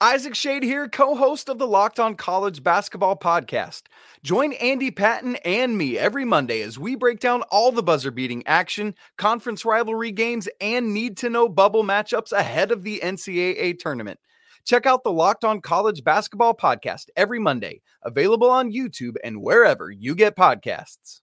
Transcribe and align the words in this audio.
Isaac 0.00 0.34
Shade 0.34 0.64
here, 0.64 0.88
co 0.88 1.14
host 1.14 1.48
of 1.48 1.58
the 1.58 1.66
Locked 1.66 2.00
On 2.00 2.16
College 2.16 2.62
Basketball 2.62 3.16
Podcast. 3.16 3.82
Join 4.24 4.52
Andy 4.54 4.90
Patton 4.90 5.36
and 5.44 5.78
me 5.78 5.96
every 5.96 6.24
Monday 6.24 6.62
as 6.62 6.78
we 6.78 6.96
break 6.96 7.20
down 7.20 7.42
all 7.42 7.70
the 7.70 7.82
buzzer 7.82 8.10
beating 8.10 8.44
action, 8.46 8.94
conference 9.16 9.64
rivalry 9.64 10.10
games, 10.10 10.48
and 10.60 10.92
need 10.92 11.16
to 11.18 11.30
know 11.30 11.48
bubble 11.48 11.84
matchups 11.84 12.32
ahead 12.32 12.72
of 12.72 12.82
the 12.82 13.00
NCAA 13.04 13.78
tournament. 13.78 14.18
Check 14.66 14.84
out 14.84 15.04
the 15.04 15.12
Locked 15.12 15.44
On 15.44 15.60
College 15.60 16.02
Basketball 16.02 16.54
Podcast 16.54 17.06
every 17.16 17.38
Monday, 17.38 17.80
available 18.02 18.50
on 18.50 18.72
YouTube 18.72 19.14
and 19.22 19.42
wherever 19.42 19.90
you 19.90 20.16
get 20.16 20.36
podcasts. 20.36 21.20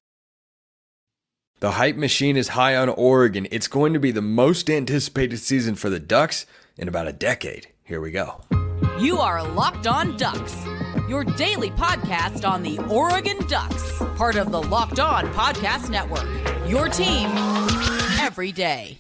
The 1.60 1.72
hype 1.72 1.98
machine 1.98 2.38
is 2.38 2.50
high 2.50 2.76
on 2.78 2.90
Oregon. 2.90 3.48
It's 3.52 3.68
going 3.68 3.94
to 3.94 4.00
be 4.00 4.12
the 4.12 4.22
most 4.22 4.70
anticipated 4.70 5.38
season 5.38 5.76
for 5.76 5.90
the 5.90 6.00
Ducks 6.00 6.46
in 6.78 6.88
about 6.88 7.08
a 7.08 7.14
decade. 7.14 7.68
Here 7.84 8.00
we 8.00 8.12
go. 8.12 8.42
You 9.02 9.18
are 9.18 9.42
Locked 9.42 9.88
On 9.88 10.16
Ducks, 10.16 10.64
your 11.10 11.24
daily 11.24 11.72
podcast 11.72 12.48
on 12.48 12.62
the 12.62 12.78
Oregon 12.88 13.44
Ducks, 13.48 13.98
part 14.16 14.36
of 14.36 14.52
the 14.52 14.62
Locked 14.62 15.00
On 15.00 15.26
Podcast 15.34 15.90
Network. 15.90 16.30
Your 16.70 16.88
team 16.88 17.32
every 18.20 18.52
day. 18.52 19.00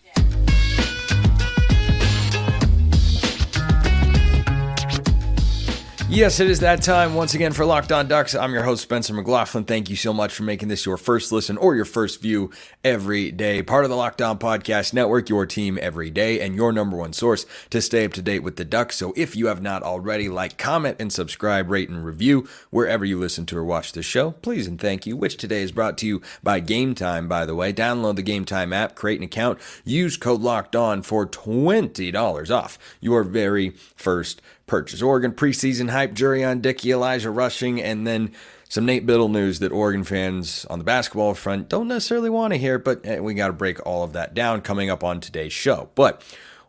Yes, 6.12 6.42
it 6.42 6.50
is 6.50 6.60
that 6.60 6.82
time 6.82 7.16
once 7.16 7.36
again 7.36 7.54
for 7.54 7.66
Locked 7.66 7.94
On 7.94 8.06
Ducks. 8.06 8.36
I'm 8.36 8.52
your 8.52 8.64
host, 8.64 8.84
Spencer 8.84 9.14
McLaughlin. 9.14 9.64
Thank 9.64 9.90
you 9.90 9.96
so 9.96 10.12
much 10.12 10.34
for 10.34 10.44
making 10.44 10.68
this 10.68 10.86
your 10.86 10.98
first 10.98 11.32
listen 11.32 11.56
or 11.56 11.74
your 11.74 11.86
first 11.86 12.22
view 12.22 12.52
every 12.84 13.32
day. 13.32 13.64
Part 13.64 13.86
of 13.86 13.90
the 13.90 13.96
Locked 13.96 14.22
On 14.22 14.38
Podcast 14.38 14.94
Network, 14.94 15.30
your 15.30 15.46
team 15.46 15.80
every 15.82 16.10
day, 16.10 16.42
and 16.42 16.54
your 16.54 16.74
number 16.74 16.98
one 16.98 17.14
source 17.14 17.46
to 17.70 17.82
stay 17.82 18.04
up 18.04 18.12
to 18.12 18.22
date 18.22 18.44
with 18.44 18.58
the 18.58 18.66
Ducks. 18.66 18.98
So 18.98 19.14
if 19.16 19.38
you 19.38 19.48
have 19.48 19.62
not 19.62 19.84
already, 19.84 20.28
like, 20.28 20.58
comment, 20.58 20.98
and 21.00 21.14
subscribe, 21.14 21.72
rate, 21.72 21.88
and 21.88 22.04
review 22.04 22.46
wherever 22.72 23.06
you 23.06 23.18
listen 23.18 23.46
to 23.46 23.58
or 23.58 23.64
watch 23.64 23.94
the 23.94 24.04
show. 24.04 24.32
Please 24.32 24.68
and 24.68 24.82
thank 24.82 25.06
you, 25.06 25.16
which 25.16 25.38
today 25.38 25.62
is 25.62 25.72
brought 25.72 25.98
to 26.00 26.08
you 26.08 26.22
by 26.44 26.60
Game 26.60 26.94
Time, 26.94 27.30
by 27.30 27.46
the 27.46 27.56
way. 27.56 27.72
Download 27.72 28.18
the 28.18 28.22
Game 28.22 28.44
Time 28.44 28.74
app, 28.74 28.96
create 28.96 29.22
an 29.22 29.24
account, 29.24 29.60
use 29.86 30.18
code 30.18 30.42
Locked 30.42 30.76
On 30.76 31.04
for 31.04 31.26
$20 31.26 32.54
off 32.54 32.78
your 33.00 33.24
very 33.24 33.70
first 33.96 34.42
purchase. 34.72 35.02
Oregon 35.02 35.34
preseason 35.34 35.90
hype, 35.90 36.14
Jurrion 36.14 36.62
Dickey, 36.62 36.94
Elijah 36.94 37.30
Rushing, 37.30 37.82
and 37.82 38.08
then 38.08 38.32
some 38.70 38.86
Nate 38.86 39.06
Bittle 39.06 39.30
news 39.30 39.60
that 39.60 39.74
Oregon 39.74 40.06
fans 40.06 40.64
on 40.70 40.80
the 40.80 40.86
basketball 40.86 41.34
front 41.34 41.68
don't 41.68 41.90
necessarily 41.90 42.30
want 42.30 42.54
to 42.54 42.58
hear, 42.58 42.80
but 42.80 43.06
eh, 43.06 43.20
we 43.20 43.34
got 43.34 43.48
to 43.48 43.54
break 43.54 43.86
all 43.86 44.02
of 44.02 44.14
that 44.14 44.34
down 44.34 44.62
coming 44.62 44.90
up 44.90 45.04
on 45.04 45.20
today's 45.20 45.52
show. 45.52 45.90
But 45.94 46.24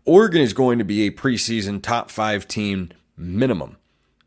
Oregon 0.05 0.41
is 0.41 0.53
going 0.53 0.79
to 0.79 0.85
be 0.85 1.07
a 1.07 1.13
preseason 1.13 1.81
top 1.81 2.11
five 2.11 2.49
team 2.49 2.91
minimum 3.17 3.77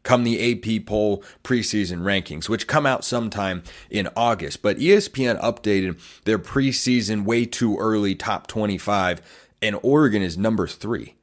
come 0.03 0.23
the 0.23 0.53
AP 0.53 0.85
poll 0.85 1.21
preseason 1.43 1.99
rankings, 1.99 2.47
which 2.47 2.67
come 2.67 2.85
out 2.85 3.03
sometime 3.03 3.61
in 3.89 4.07
August. 4.15 4.61
But 4.61 4.77
ESPN 4.77 5.37
updated 5.41 5.99
their 6.23 6.39
preseason 6.39 7.25
way 7.25 7.43
too 7.43 7.77
early 7.77 8.15
top 8.15 8.47
25, 8.47 9.21
and 9.61 9.77
Oregon 9.83 10.21
is 10.21 10.37
number 10.37 10.65
three 10.65 11.15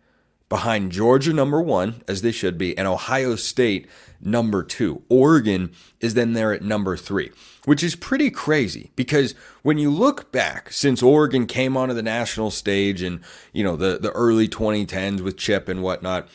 behind 0.52 0.92
Georgia 0.92 1.32
number 1.32 1.62
one, 1.62 2.02
as 2.06 2.20
they 2.20 2.30
should 2.30 2.58
be, 2.58 2.76
and 2.76 2.86
Ohio 2.86 3.36
State 3.36 3.88
number 4.20 4.62
two. 4.62 5.00
Oregon 5.08 5.72
is 5.98 6.12
then 6.12 6.34
there 6.34 6.52
at 6.52 6.60
number 6.60 6.94
three, 6.94 7.30
which 7.64 7.82
is 7.82 7.96
pretty 7.96 8.30
crazy 8.30 8.90
because 8.94 9.34
when 9.62 9.78
you 9.78 9.88
look 9.88 10.30
back 10.30 10.70
since 10.70 11.02
Oregon 11.02 11.46
came 11.46 11.74
onto 11.74 11.94
the 11.94 12.02
national 12.02 12.50
stage 12.50 13.02
in, 13.02 13.22
you 13.54 13.64
know, 13.64 13.76
the, 13.76 13.98
the 13.98 14.10
early 14.10 14.46
2010s 14.46 15.22
with 15.22 15.38
Chip 15.38 15.70
and 15.70 15.82
whatnot, 15.82 16.28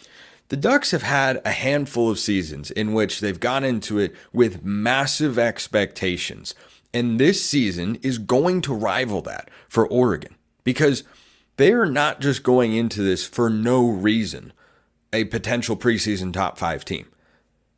the 0.49 0.57
Ducks 0.57 0.89
have 0.89 1.03
had 1.03 1.39
a 1.45 1.51
handful 1.51 2.09
of 2.09 2.17
seasons 2.17 2.71
in 2.71 2.93
which 2.93 3.19
they've 3.19 3.39
gone 3.39 3.63
into 3.63 3.99
it 3.99 4.15
with 4.33 4.63
massive 4.63 5.37
expectations. 5.37 6.55
And 6.91 7.19
this 7.19 7.45
season 7.45 7.99
is 8.01 8.17
going 8.17 8.61
to 8.61 8.73
rival 8.73 9.21
that 9.21 9.51
for 9.69 9.87
Oregon 9.87 10.33
because– 10.63 11.03
they 11.57 11.73
are 11.73 11.85
not 11.85 12.21
just 12.21 12.43
going 12.43 12.73
into 12.73 13.01
this 13.01 13.25
for 13.25 13.49
no 13.49 13.87
reason 13.87 14.53
a 15.13 15.25
potential 15.25 15.75
preseason 15.75 16.31
top 16.31 16.57
five 16.57 16.85
team. 16.85 17.07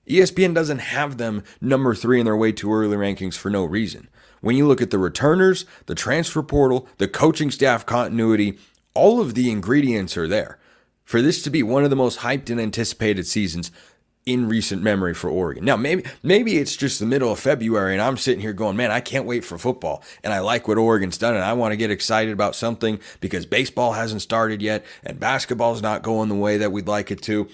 ESPN 0.08 0.54
doesn't 0.54 0.80
have 0.80 1.18
them 1.18 1.44
number 1.62 1.94
three 1.94 2.20
in 2.20 2.26
their 2.26 2.36
way 2.36 2.52
too 2.52 2.74
early 2.74 2.98
rankings 2.98 3.36
for 3.36 3.50
no 3.50 3.64
reason. 3.64 4.10
When 4.42 4.56
you 4.56 4.68
look 4.68 4.82
at 4.82 4.90
the 4.90 4.98
returners, 4.98 5.66
the 5.86 5.96
transfer 5.96 6.42
portal, 6.42 6.88
the 6.98 7.08
coaching 7.08 7.52
staff 7.52 7.86
continuity, 7.86 8.58
all 8.94 9.22
of 9.22 9.36
the 9.36 9.52
ingredients 9.52 10.18
are 10.18 10.28
there 10.28 10.58
for 11.04 11.22
this 11.22 11.42
to 11.44 11.50
be 11.50 11.64
one 11.64 11.84
of 11.84 11.90
the 11.90 11.96
most 11.96 12.20
hyped 12.20 12.50
and 12.50 12.60
anticipated 12.60 13.26
seasons 13.26 13.72
in 14.30 14.48
recent 14.48 14.84
memory 14.84 15.16
for 15.16 15.28
Oregon. 15.28 15.66
Now, 15.66 15.76
maybe 15.76 16.04
maybe 16.22 16.58
it's 16.58 16.76
just 16.76 17.00
the 17.00 17.08
middle 17.08 17.32
of 17.32 17.40
February 17.40 17.94
and 17.94 18.02
I'm 18.02 18.16
sitting 18.16 18.42
here 18.42 18.54
going, 18.54 18.78
"Man, 18.78 18.92
I 18.92 19.00
can't 19.00 19.26
wait 19.26 19.44
for 19.44 19.58
football." 19.58 20.04
And 20.24 20.32
I 20.32 20.40
like 20.40 20.68
what 20.68 20.78
Oregon's 20.78 21.18
done 21.18 21.34
and 21.34 21.44
I 21.44 21.54
want 21.54 21.72
to 21.72 21.78
get 21.78 21.90
excited 21.90 22.32
about 22.32 22.56
something 22.56 23.00
because 23.22 23.48
baseball 23.48 23.94
hasn't 23.94 24.22
started 24.22 24.62
yet 24.62 24.86
and 25.04 25.20
basketball's 25.20 25.82
not 25.82 26.04
going 26.04 26.30
the 26.30 26.36
way 26.36 26.58
that 26.58 26.72
we'd 26.72 26.88
like 26.88 27.10
it 27.10 27.24
to. 27.24 27.50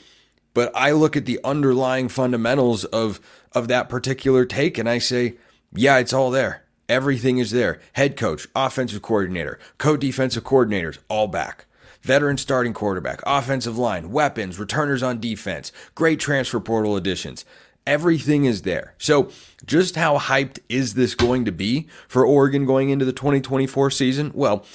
But 0.54 0.74
I 0.76 0.92
look 0.92 1.16
at 1.16 1.26
the 1.26 1.40
underlying 1.46 2.10
fundamentals 2.10 2.84
of 2.84 3.22
of 3.54 3.70
that 3.70 3.88
particular 3.88 4.44
take 4.44 4.78
and 4.78 4.90
I 4.90 4.98
say, 4.98 5.36
"Yeah, 5.74 5.98
it's 6.00 6.14
all 6.14 6.30
there. 6.30 6.64
Everything 6.90 7.38
is 7.38 7.52
there. 7.52 7.80
Head 7.94 8.18
coach, 8.18 8.50
offensive 8.54 9.02
coordinator, 9.02 9.60
co-defensive 9.78 10.44
coordinators, 10.44 10.98
all 11.08 11.28
back." 11.28 11.68
Veteran 12.06 12.38
starting 12.38 12.72
quarterback, 12.72 13.20
offensive 13.26 13.80
line, 13.80 14.12
weapons, 14.12 14.60
returners 14.60 15.02
on 15.02 15.20
defense, 15.20 15.72
great 15.96 16.20
transfer 16.20 16.60
portal 16.60 16.96
additions. 16.96 17.44
Everything 17.88 18.46
is 18.46 18.62
there. 18.62 18.94
So, 19.00 19.32
just 19.66 19.96
how 19.96 20.20
hyped 20.20 20.60
is 20.70 20.94
this 20.94 21.16
going 21.16 21.46
to 21.46 21.52
be 21.52 21.88
for 22.08 22.26
Oregon 22.26 22.66
going 22.66 22.90
into 22.90 23.06
the 23.06 23.14
2024 23.14 23.90
season? 23.90 24.32
Well, 24.36 24.66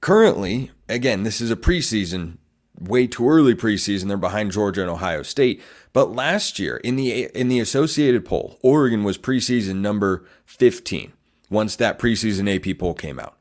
currently, 0.00 0.70
again, 0.88 1.24
this 1.24 1.40
is 1.40 1.50
a 1.50 1.56
preseason, 1.56 2.38
way 2.80 3.08
too 3.08 3.28
early 3.28 3.54
preseason. 3.54 4.06
They're 4.06 4.16
behind 4.16 4.52
Georgia 4.52 4.82
and 4.82 4.90
Ohio 4.90 5.22
State. 5.22 5.60
But 5.92 6.12
last 6.14 6.60
year 6.60 6.76
in 6.78 6.94
the 6.94 7.24
in 7.34 7.48
the 7.48 7.60
Associated 7.60 8.24
poll, 8.24 8.58
Oregon 8.62 9.02
was 9.02 9.18
preseason 9.18 9.76
number 9.76 10.24
15 10.46 11.12
once 11.50 11.74
that 11.76 11.98
preseason 11.98 12.48
AP 12.48 12.78
poll 12.78 12.94
came 12.94 13.18
out. 13.18 13.37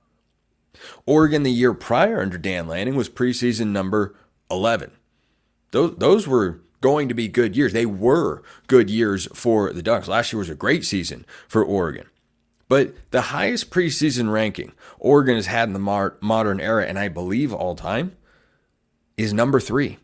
Oregon 1.05 1.43
the 1.43 1.51
year 1.51 1.73
prior 1.73 2.21
under 2.21 2.38
Dan 2.38 2.67
Lanning 2.67 2.95
was 2.95 3.09
preseason 3.09 3.67
number 3.67 4.15
11. 4.49 4.91
Those, 5.71 5.95
those 5.97 6.27
were 6.27 6.61
going 6.81 7.07
to 7.09 7.13
be 7.13 7.27
good 7.27 7.55
years. 7.55 7.73
They 7.73 7.85
were 7.85 8.43
good 8.67 8.89
years 8.89 9.27
for 9.33 9.73
the 9.73 9.83
Ducks. 9.83 10.07
Last 10.07 10.31
year 10.31 10.39
was 10.39 10.49
a 10.49 10.55
great 10.55 10.85
season 10.85 11.25
for 11.47 11.63
Oregon. 11.63 12.07
But 12.69 12.95
the 13.11 13.21
highest 13.21 13.69
preseason 13.69 14.31
ranking 14.31 14.73
Oregon 14.99 15.35
has 15.35 15.45
had 15.45 15.69
in 15.69 15.73
the 15.73 15.79
mar- 15.79 16.17
modern 16.21 16.59
era, 16.59 16.85
and 16.85 16.99
I 16.99 17.07
believe 17.07 17.53
all 17.53 17.75
time, 17.75 18.15
is 19.15 19.33
number 19.33 19.59
three. 19.59 19.97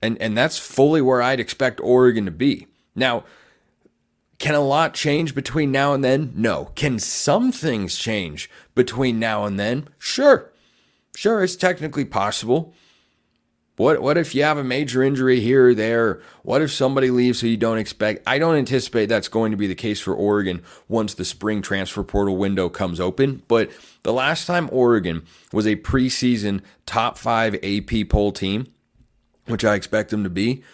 And, 0.00 0.20
and 0.20 0.36
that's 0.36 0.58
fully 0.58 1.00
where 1.00 1.22
I'd 1.22 1.40
expect 1.40 1.80
Oregon 1.80 2.24
to 2.24 2.30
be. 2.30 2.66
Now, 2.94 3.24
can 4.42 4.56
a 4.56 4.60
lot 4.60 4.92
change 4.92 5.36
between 5.36 5.70
now 5.70 5.94
and 5.94 6.02
then? 6.02 6.32
No. 6.34 6.72
Can 6.74 6.98
some 6.98 7.52
things 7.52 7.96
change 7.96 8.50
between 8.74 9.20
now 9.20 9.44
and 9.44 9.56
then? 9.56 9.86
Sure. 10.00 10.50
Sure, 11.14 11.44
it's 11.44 11.54
technically 11.54 12.04
possible. 12.04 12.74
What 13.76 14.02
what 14.02 14.18
if 14.18 14.34
you 14.34 14.42
have 14.42 14.58
a 14.58 14.64
major 14.64 15.00
injury 15.00 15.38
here 15.38 15.68
or 15.68 15.74
there? 15.74 16.20
What 16.42 16.60
if 16.60 16.72
somebody 16.72 17.08
leaves 17.08 17.40
who 17.40 17.46
you 17.46 17.56
don't 17.56 17.78
expect? 17.78 18.24
I 18.26 18.40
don't 18.40 18.56
anticipate 18.56 19.06
that's 19.06 19.28
going 19.28 19.52
to 19.52 19.56
be 19.56 19.68
the 19.68 19.76
case 19.76 20.00
for 20.00 20.12
Oregon 20.12 20.64
once 20.88 21.14
the 21.14 21.24
spring 21.24 21.62
transfer 21.62 22.02
portal 22.02 22.36
window 22.36 22.68
comes 22.68 22.98
open. 22.98 23.44
But 23.46 23.70
the 24.02 24.12
last 24.12 24.46
time 24.46 24.68
Oregon 24.72 25.22
was 25.52 25.68
a 25.68 25.76
preseason 25.76 26.62
top 26.84 27.16
five 27.16 27.54
AP 27.62 28.08
poll 28.08 28.32
team, 28.32 28.72
which 29.46 29.64
I 29.64 29.76
expect 29.76 30.10
them 30.10 30.24
to 30.24 30.30
be, 30.30 30.64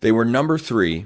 they 0.00 0.10
were 0.10 0.24
number 0.24 0.56
three 0.56 1.04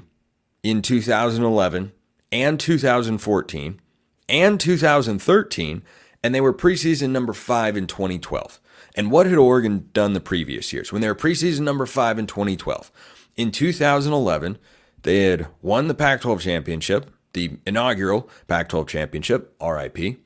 in 0.63 0.81
2011 0.81 1.91
and 2.35 2.59
2014 2.59 3.79
and 4.27 4.59
2013, 4.59 5.83
and 6.21 6.35
they 6.35 6.41
were 6.41 6.53
preseason 6.53 7.11
number 7.11 7.31
five 7.31 7.77
in 7.77 7.87
2012. 7.87 8.59
And 8.93 9.09
what 9.09 9.25
had 9.25 9.37
Oregon 9.37 9.89
done 9.93 10.11
the 10.11 10.19
previous 10.19 10.73
years 10.73 10.91
when 10.91 11.01
they 11.01 11.07
were 11.07 11.15
preseason 11.15 11.61
number 11.61 11.85
five 11.85 12.19
in 12.19 12.27
2012? 12.27 12.91
In 13.37 13.51
2011, 13.51 14.57
they 15.03 15.23
had 15.23 15.47
won 15.61 15.87
the 15.87 15.93
Pac 15.93 16.21
12 16.21 16.41
championship, 16.41 17.09
the 17.31 17.57
inaugural 17.65 18.29
Pac 18.47 18.67
12 18.67 18.87
championship, 18.87 19.55
RIP. 19.61 20.17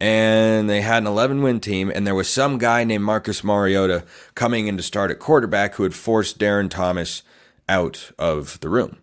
And 0.00 0.70
they 0.70 0.80
had 0.80 1.02
an 1.02 1.08
11 1.08 1.42
win 1.42 1.58
team, 1.58 1.90
and 1.92 2.06
there 2.06 2.14
was 2.14 2.28
some 2.28 2.58
guy 2.58 2.84
named 2.84 3.04
Marcus 3.04 3.42
Mariota 3.42 4.04
coming 4.36 4.68
in 4.68 4.76
to 4.76 4.82
start 4.82 5.10
at 5.10 5.18
quarterback 5.18 5.74
who 5.74 5.82
had 5.82 5.94
forced 5.94 6.38
Darron 6.38 6.70
Thomas 6.70 7.24
out 7.68 8.12
of 8.16 8.60
the 8.60 8.68
room. 8.68 9.01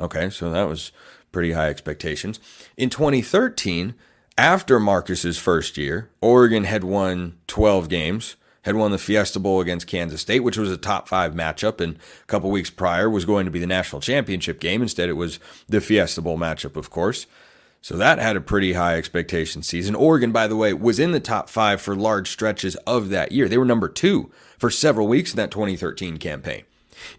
Okay, 0.00 0.30
so 0.30 0.50
that 0.50 0.68
was 0.68 0.92
pretty 1.30 1.52
high 1.52 1.68
expectations. 1.68 2.40
In 2.76 2.90
2013, 2.90 3.94
after 4.38 4.80
Marcus's 4.80 5.38
first 5.38 5.76
year, 5.76 6.10
Oregon 6.20 6.64
had 6.64 6.82
won 6.82 7.38
12 7.46 7.88
games 7.88 8.36
had 8.62 8.76
won 8.76 8.90
the 8.90 8.98
Fiesta 8.98 9.38
Bowl 9.38 9.60
against 9.60 9.86
Kansas 9.86 10.20
State, 10.20 10.40
which 10.40 10.58
was 10.58 10.70
a 10.70 10.76
top 10.76 11.08
five 11.08 11.32
matchup, 11.32 11.80
and 11.80 11.96
a 11.96 12.26
couple 12.26 12.50
weeks 12.50 12.70
prior 12.70 13.08
was 13.08 13.24
going 13.24 13.46
to 13.46 13.50
be 13.50 13.58
the 13.58 13.66
national 13.66 14.00
championship 14.00 14.60
game. 14.60 14.82
Instead, 14.82 15.08
it 15.08 15.14
was 15.14 15.38
the 15.68 15.80
Fiesta 15.80 16.20
Bowl 16.20 16.38
matchup, 16.38 16.76
of 16.76 16.90
course. 16.90 17.26
So 17.82 17.96
that 17.96 18.18
had 18.18 18.36
a 18.36 18.42
pretty 18.42 18.74
high 18.74 18.96
expectation 18.96 19.62
season. 19.62 19.94
Oregon, 19.94 20.32
by 20.32 20.46
the 20.46 20.56
way, 20.56 20.74
was 20.74 20.98
in 20.98 21.12
the 21.12 21.20
top 21.20 21.48
five 21.48 21.80
for 21.80 21.96
large 21.96 22.30
stretches 22.30 22.76
of 22.86 23.08
that 23.08 23.32
year. 23.32 23.48
They 23.48 23.56
were 23.56 23.64
number 23.64 23.88
two 23.88 24.30
for 24.58 24.68
several 24.68 25.08
weeks 25.08 25.30
in 25.30 25.38
that 25.38 25.50
2013 25.50 26.18
campaign. 26.18 26.64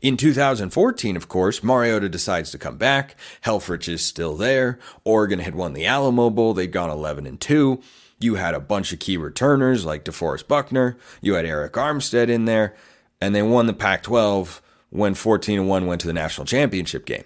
In 0.01 0.17
2014, 0.17 1.15
of 1.15 1.27
course, 1.27 1.63
Mariota 1.63 2.09
decides 2.09 2.51
to 2.51 2.57
come 2.57 2.77
back. 2.77 3.15
Helfrich 3.45 3.87
is 3.87 4.03
still 4.03 4.35
there. 4.35 4.79
Oregon 5.03 5.39
had 5.39 5.55
won 5.55 5.73
the 5.73 5.85
Alamo 5.85 6.29
Bowl. 6.29 6.53
They'd 6.53 6.71
gone 6.71 6.89
11 6.89 7.25
and 7.25 7.39
2. 7.39 7.81
You 8.19 8.35
had 8.35 8.53
a 8.53 8.59
bunch 8.59 8.93
of 8.93 8.99
key 8.99 9.17
returners 9.17 9.85
like 9.85 10.05
DeForest 10.05 10.47
Buckner. 10.47 10.97
You 11.21 11.33
had 11.33 11.45
Arik 11.45 11.71
Armstead 11.71 12.29
in 12.29 12.45
there. 12.45 12.75
And 13.19 13.35
they 13.35 13.41
won 13.41 13.67
the 13.67 13.73
Pac 13.73 14.03
12 14.03 14.61
when 14.89 15.13
14 15.13 15.59
and 15.59 15.69
1 15.69 15.85
went 15.85 16.01
to 16.01 16.07
the 16.07 16.13
national 16.13 16.45
championship 16.45 17.05
game. 17.05 17.23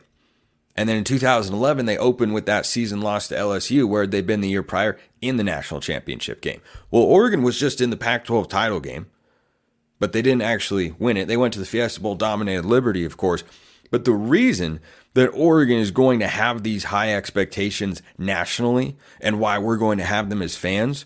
And 0.76 0.90
then 0.90 0.98
in 0.98 1.04
2011, 1.06 1.86
they 1.86 1.98
opened 1.98 2.34
with 2.34 2.46
that 2.48 2.66
season 2.66 3.00
loss 3.02 3.30
to 3.30 3.36
LSU, 3.36 3.88
where 3.88 4.06
they'd 4.06 4.28
been 4.28 4.42
the 4.42 4.50
year 4.50 4.64
prior 4.64 4.98
in 5.22 5.38
the 5.38 5.44
national 5.44 5.80
championship 5.80 6.42
game. 6.42 6.62
Well, 6.92 7.04
Oregon 7.04 7.44
was 7.44 7.58
just 7.58 7.80
in 7.80 7.92
the 7.92 7.98
Pac 7.98 8.26
12 8.26 8.50
title 8.50 8.82
game, 8.82 9.08
but 10.00 10.14
they 10.14 10.22
didn't 10.22 10.42
actually 10.42 10.94
win 11.00 11.18
it. 11.18 11.28
They 11.28 11.38
went 11.38 11.54
to 11.54 11.60
the 11.60 11.66
Fiesta 11.66 12.02
Bowl, 12.02 12.16
dominated 12.16 12.66
Liberty, 12.66 13.06
of 13.06 13.18
course. 13.18 13.44
But 13.92 14.06
the 14.06 14.14
reason 14.14 14.80
that 15.14 15.28
Oregon 15.28 15.78
is 15.78 15.92
going 15.92 16.20
to 16.20 16.28
have 16.28 16.64
these 16.64 16.86
high 16.86 17.14
expectations 17.14 18.02
nationally 18.18 18.98
and 19.22 19.40
why 19.40 19.58
we're 19.58 19.78
going 19.78 19.98
to 20.00 20.04
have 20.04 20.30
them 20.30 20.42
as 20.42 20.58
fans 20.58 21.06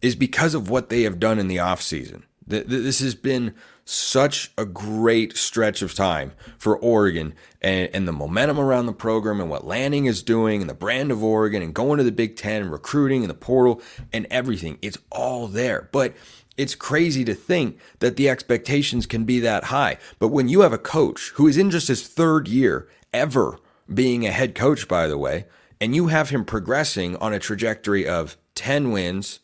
is 0.00 0.14
because 0.14 0.54
of 0.54 0.70
what 0.70 0.88
they 0.88 1.02
have 1.02 1.20
done 1.20 1.38
in 1.38 1.48
the 1.48 1.56
offseason. 1.56 2.22
This 2.46 3.00
has 3.00 3.14
been 3.16 3.54
such 3.84 4.52
a 4.56 4.64
great 4.64 5.36
stretch 5.36 5.82
of 5.82 5.94
time 5.94 6.32
for 6.58 6.76
Oregon 6.76 7.34
and, 7.60 7.88
and, 7.92 8.06
the 8.06 8.12
momentum 8.12 8.58
around 8.58 8.86
the 8.86 8.92
program 8.92 9.40
and 9.40 9.48
what 9.48 9.66
Lanning 9.66 10.06
is 10.06 10.22
doing 10.22 10.60
and 10.60 10.68
the 10.68 10.74
brand 10.74 11.12
of 11.12 11.22
Oregon 11.22 11.62
and 11.62 11.72
going 11.72 11.98
to 11.98 12.04
the 12.04 12.12
Big 12.12 12.36
Ten 12.36 12.62
and 12.62 12.72
recruiting 12.72 13.22
and 13.22 13.30
the 13.30 13.34
portal 13.34 13.80
and 14.12 14.26
everything. 14.28 14.78
It's 14.82 14.98
all 15.10 15.46
there. 15.46 15.88
But 15.92 16.14
it's 16.56 16.74
crazy 16.74 17.24
to 17.24 17.34
think 17.34 17.78
that 17.98 18.16
the 18.16 18.28
expectations 18.28 19.06
can 19.06 19.24
be 19.24 19.40
that 19.40 19.64
high. 19.64 19.98
But 20.18 20.28
when 20.28 20.48
you 20.48 20.60
have 20.60 20.72
a 20.72 20.78
coach 20.78 21.32
who 21.34 21.46
is 21.46 21.56
in 21.56 21.70
just 21.70 21.88
his 21.88 22.06
third 22.06 22.48
year 22.48 22.88
ever 23.12 23.58
being 23.92 24.26
a 24.26 24.32
head 24.32 24.54
coach, 24.54 24.88
by 24.88 25.06
the 25.06 25.18
way, 25.18 25.46
and 25.80 25.94
you 25.94 26.06
have 26.06 26.30
him 26.30 26.44
progressing 26.44 27.16
on 27.16 27.32
a 27.32 27.38
trajectory 27.38 28.08
of 28.08 28.36
10 28.54 28.90
wins, 28.90 29.40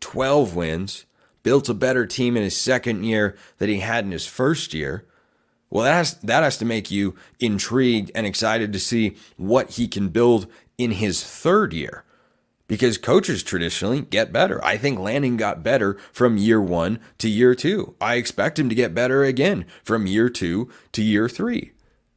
12 0.00 0.56
wins, 0.56 1.06
built 1.42 1.68
a 1.68 1.74
better 1.74 2.06
team 2.06 2.36
in 2.36 2.42
his 2.42 2.56
second 2.56 3.04
year 3.04 3.36
than 3.58 3.68
he 3.68 3.78
had 3.78 4.04
in 4.04 4.10
his 4.10 4.26
first 4.26 4.74
year. 4.74 5.06
Well, 5.70 5.84
that 5.84 5.94
has, 5.94 6.14
that 6.18 6.42
has 6.42 6.58
to 6.58 6.64
make 6.64 6.90
you 6.90 7.14
intrigued 7.40 8.10
and 8.14 8.26
excited 8.26 8.72
to 8.72 8.78
see 8.78 9.16
what 9.36 9.70
he 9.70 9.88
can 9.88 10.08
build 10.08 10.46
in 10.76 10.90
his 10.90 11.24
third 11.24 11.72
year 11.72 12.04
because 12.72 12.96
coaches 12.96 13.42
traditionally 13.42 14.00
get 14.00 14.32
better. 14.32 14.58
I 14.64 14.78
think 14.78 14.98
Lanning 14.98 15.36
got 15.36 15.62
better 15.62 15.98
from 16.10 16.38
year 16.38 16.58
one 16.58 17.00
to 17.18 17.28
year 17.28 17.54
two. 17.54 17.94
I 18.00 18.14
expect 18.14 18.58
him 18.58 18.70
to 18.70 18.74
get 18.74 18.94
better 18.94 19.24
again 19.24 19.66
from 19.84 20.06
year 20.06 20.30
two 20.30 20.70
to 20.92 21.02
year 21.02 21.28
three. 21.28 21.72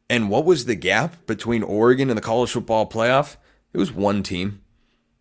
And 0.10 0.30
what 0.30 0.46
was 0.46 0.63
the 0.63 0.75
gap 0.75 1.28
between 1.28 1.62
Oregon 1.62 2.10
and 2.10 2.18
the 2.18 2.22
college 2.22 2.52
football 2.52 2.90
playoff? 2.90 3.36
It 3.74 3.80
was 3.80 3.92
one 3.92 4.24
team. 4.24 4.62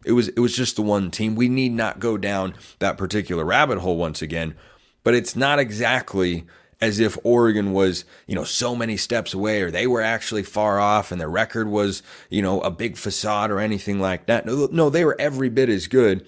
It 0.05 0.13
was 0.13 0.29
it 0.29 0.39
was 0.39 0.55
just 0.55 0.77
the 0.77 0.83
one 0.83 1.11
team. 1.11 1.35
We 1.35 1.49
need 1.49 1.73
not 1.73 1.99
go 1.99 2.17
down 2.17 2.55
that 2.79 2.97
particular 2.97 3.45
rabbit 3.45 3.79
hole 3.79 3.97
once 3.97 4.23
again, 4.23 4.55
but 5.03 5.15
it's 5.15 5.35
not 5.35 5.59
exactly 5.59 6.47
as 6.85 7.01
if 7.01 7.19
Oregon 7.25 7.73
was, 7.73 8.05
you 8.27 8.35
know, 8.35 8.45
so 8.45 8.75
many 8.75 8.97
steps 8.97 9.35
away 9.35 9.63
or 9.63 9.71
they 9.71 9.87
were 9.87 10.03
actually 10.03 10.43
far 10.43 10.79
off 10.79 11.11
and 11.11 11.21
their 11.21 11.29
record 11.29 11.69
was, 11.69 12.03
you 12.31 12.43
know, 12.43 12.61
a 12.61 12.71
big 12.71 12.97
facade 12.97 13.51
or 13.51 13.61
anything 13.61 14.01
like 14.01 14.27
that. 14.27 14.47
No, 14.47 14.69
no, 14.71 14.91
they 14.91 15.05
were 15.05 15.17
every 15.19 15.49
bit 15.49 15.69
as 15.69 15.87
good 15.87 16.27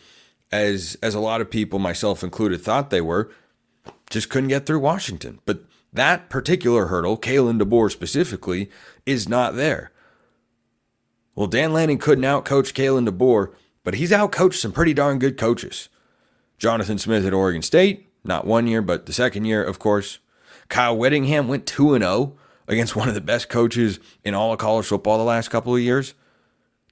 as 0.50 0.96
as 1.02 1.14
a 1.14 1.20
lot 1.20 1.40
of 1.40 1.50
people, 1.50 1.78
myself 1.78 2.22
included, 2.22 2.60
thought 2.60 2.90
they 2.90 3.00
were. 3.00 3.30
Just 4.10 4.30
couldn't 4.30 4.48
get 4.48 4.66
through 4.66 4.80
Washington. 4.80 5.40
But 5.44 5.64
that 5.92 6.30
particular 6.30 6.86
hurdle, 6.86 7.18
Kalen 7.18 7.60
DeBoer 7.60 7.90
specifically, 7.90 8.70
is 9.04 9.28
not 9.28 9.56
there. 9.56 9.90
Well, 11.34 11.48
Dan 11.48 11.72
Lanning 11.72 11.98
couldn't 11.98 12.24
outcoach 12.24 12.72
Kalen 12.72 13.08
DeBoer 13.08 13.52
but 13.86 13.94
he's 13.94 14.10
outcoached 14.10 14.54
some 14.54 14.72
pretty 14.72 14.92
darn 14.92 15.20
good 15.20 15.38
coaches. 15.38 15.88
Jonathan 16.58 16.98
Smith 16.98 17.24
at 17.24 17.32
Oregon 17.32 17.62
State, 17.62 18.08
not 18.24 18.44
one 18.44 18.66
year, 18.66 18.82
but 18.82 19.06
the 19.06 19.12
second 19.12 19.44
year, 19.44 19.62
of 19.62 19.78
course. 19.78 20.18
Kyle 20.68 20.96
Whittingham 20.96 21.48
went 21.48 21.66
2 21.66 21.98
0 21.98 22.36
against 22.68 22.96
one 22.96 23.08
of 23.08 23.14
the 23.14 23.20
best 23.20 23.48
coaches 23.48 24.00
in 24.24 24.34
all 24.34 24.52
of 24.52 24.58
college 24.58 24.86
football 24.86 25.18
the 25.18 25.24
last 25.24 25.48
couple 25.48 25.74
of 25.74 25.80
years. 25.80 26.14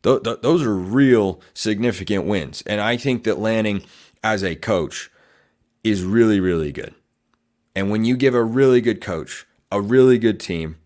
Th- 0.02 0.22
th- 0.22 0.40
those 0.42 0.62
are 0.62 0.76
real 0.76 1.40
significant 1.54 2.24
wins. 2.24 2.62
And 2.66 2.80
I 2.80 2.96
think 2.96 3.24
that 3.24 3.38
Lanning, 3.38 3.82
as 4.22 4.44
a 4.44 4.54
coach, 4.54 5.10
is 5.82 6.04
really, 6.04 6.40
really 6.40 6.72
good. 6.72 6.94
And 7.74 7.90
when 7.90 8.04
you 8.04 8.16
give 8.16 8.34
a 8.34 8.44
really 8.44 8.80
good 8.80 9.00
coach, 9.00 9.46
a 9.72 9.80
really 9.80 10.18
good 10.18 10.38
team, 10.38 10.76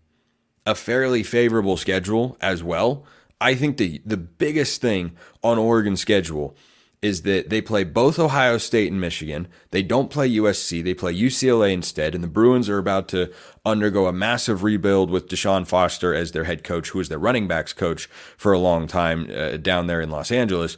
a 0.65 0.73
fairly 0.73 1.23
favorable 1.23 1.77
schedule 1.77 2.37
as 2.41 2.63
well, 2.63 3.05
I 3.41 3.55
think 3.55 3.77
the 3.77 4.01
the 4.05 4.17
biggest 4.17 4.81
thing 4.81 5.15
on 5.43 5.57
Oregon's 5.57 6.01
schedule 6.01 6.55
is 7.01 7.21
that 7.21 7.49
they 7.49 7.61
play 7.61 7.85
both 7.85 8.19
Ohio 8.19 8.57
State 8.57 8.91
and 8.91 8.99
Michigan. 8.99 9.47
They 9.71 9.81
don't 9.81 10.09
play 10.09 10.29
USC. 10.29 10.83
They 10.83 10.93
play 10.93 11.13
UCLA 11.15 11.71
instead. 11.71 12.13
And 12.13 12.23
the 12.23 12.27
Bruins 12.27 12.67
are 12.67 12.77
about 12.77 13.07
to 13.09 13.31
undergo 13.65 14.07
a 14.07 14.13
massive 14.13 14.63
rebuild 14.63 15.09
with 15.09 15.29
Deshaun 15.29 15.65
Foster 15.65 16.13
as 16.13 16.33
their 16.33 16.43
head 16.43 16.63
coach, 16.63 16.89
who 16.89 16.97
was 16.97 17.07
their 17.07 17.19
running 17.19 17.47
backs 17.47 17.71
coach 17.71 18.07
for 18.35 18.51
a 18.51 18.59
long 18.59 18.85
time 18.85 19.29
uh, 19.33 19.55
down 19.57 19.87
there 19.87 20.01
in 20.01 20.09
Los 20.09 20.29
Angeles. 20.29 20.77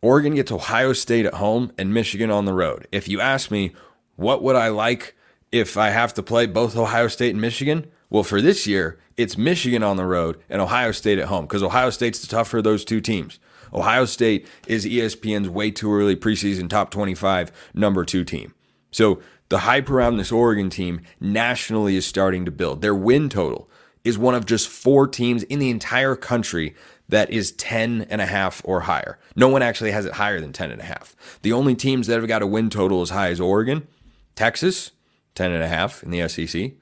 Oregon 0.00 0.34
gets 0.34 0.52
Ohio 0.52 0.94
State 0.94 1.26
at 1.26 1.34
home 1.34 1.72
and 1.76 1.92
Michigan 1.92 2.30
on 2.30 2.46
the 2.46 2.54
road. 2.54 2.86
If 2.92 3.08
you 3.08 3.20
ask 3.20 3.50
me, 3.50 3.72
what 4.16 4.42
would 4.42 4.56
I 4.56 4.68
like 4.68 5.14
if 5.52 5.76
I 5.76 5.90
have 5.90 6.14
to 6.14 6.22
play 6.22 6.46
both 6.46 6.76
Ohio 6.76 7.08
State 7.08 7.30
and 7.30 7.40
Michigan? 7.40 7.90
Well, 8.08 8.22
for 8.22 8.40
this 8.40 8.66
year, 8.66 8.98
it's 9.16 9.36
Michigan 9.36 9.82
on 9.82 9.96
the 9.96 10.04
road 10.04 10.38
and 10.48 10.62
Ohio 10.62 10.92
State 10.92 11.18
at 11.18 11.28
home 11.28 11.44
because 11.44 11.62
Ohio 11.62 11.90
State's 11.90 12.20
the 12.20 12.26
tougher 12.26 12.58
of 12.58 12.64
those 12.64 12.84
two 12.84 13.00
teams. 13.00 13.38
Ohio 13.76 14.06
State 14.06 14.48
is 14.66 14.86
ESPN's 14.86 15.48
way 15.48 15.70
too 15.70 15.92
early 15.92 16.16
preseason 16.16 16.68
top 16.68 16.90
25 16.90 17.52
number 17.74 18.04
two 18.04 18.24
team. 18.24 18.54
So 18.90 19.20
the 19.48 19.58
hype 19.58 19.90
around 19.90 20.16
this 20.16 20.32
Oregon 20.32 20.70
team 20.70 21.02
nationally 21.20 21.96
is 21.96 22.06
starting 22.06 22.44
to 22.46 22.50
build. 22.50 22.80
Their 22.80 22.94
win 22.94 23.28
total 23.28 23.68
is 24.02 24.16
one 24.16 24.34
of 24.34 24.46
just 24.46 24.68
four 24.68 25.06
teams 25.06 25.42
in 25.44 25.58
the 25.58 25.70
entire 25.70 26.16
country 26.16 26.74
that 27.08 27.30
is 27.30 27.52
10 27.52 28.06
and 28.08 28.20
a 28.20 28.26
half 28.26 28.62
or 28.64 28.80
higher. 28.80 29.18
No 29.36 29.48
one 29.48 29.62
actually 29.62 29.92
has 29.92 30.06
it 30.06 30.14
higher 30.14 30.40
than 30.40 30.52
10 30.52 30.70
and 30.70 30.80
a 30.80 30.84
half. 30.84 31.14
The 31.42 31.52
only 31.52 31.74
teams 31.74 32.06
that 32.06 32.18
have 32.18 32.28
got 32.28 32.42
a 32.42 32.46
win 32.46 32.70
total 32.70 33.02
as 33.02 33.10
high 33.10 33.28
as 33.28 33.40
Oregon, 33.40 33.86
Texas, 34.34 34.92
10 35.34 35.52
and 35.52 35.62
a 35.62 35.68
half 35.68 36.02
in 36.02 36.10
the 36.10 36.26
SEC, 36.28 36.72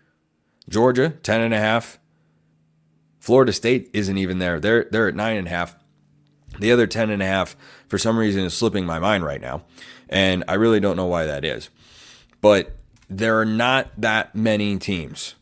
Georgia, 0.68 1.10
10 1.22 1.40
and 1.40 1.52
a 1.52 1.58
half. 1.58 1.98
Florida 3.18 3.52
State 3.52 3.90
isn't 3.92 4.18
even 4.18 4.38
there. 4.38 4.60
They're 4.60 4.86
they're 4.90 5.08
at 5.08 5.14
nine 5.14 5.36
and 5.36 5.46
a 5.46 5.50
half. 5.50 5.76
The 6.58 6.72
other 6.72 6.86
10 6.86 7.10
and 7.10 7.22
a 7.22 7.26
half, 7.26 7.56
for 7.88 7.98
some 7.98 8.16
reason, 8.16 8.44
is 8.44 8.54
slipping 8.54 8.86
my 8.86 8.98
mind 8.98 9.24
right 9.24 9.40
now. 9.40 9.64
And 10.08 10.44
I 10.48 10.54
really 10.54 10.80
don't 10.80 10.96
know 10.96 11.06
why 11.06 11.26
that 11.26 11.44
is. 11.44 11.70
But 12.40 12.76
there 13.08 13.38
are 13.40 13.44
not 13.44 13.90
that 13.98 14.34
many 14.34 14.78
teams 14.78 15.34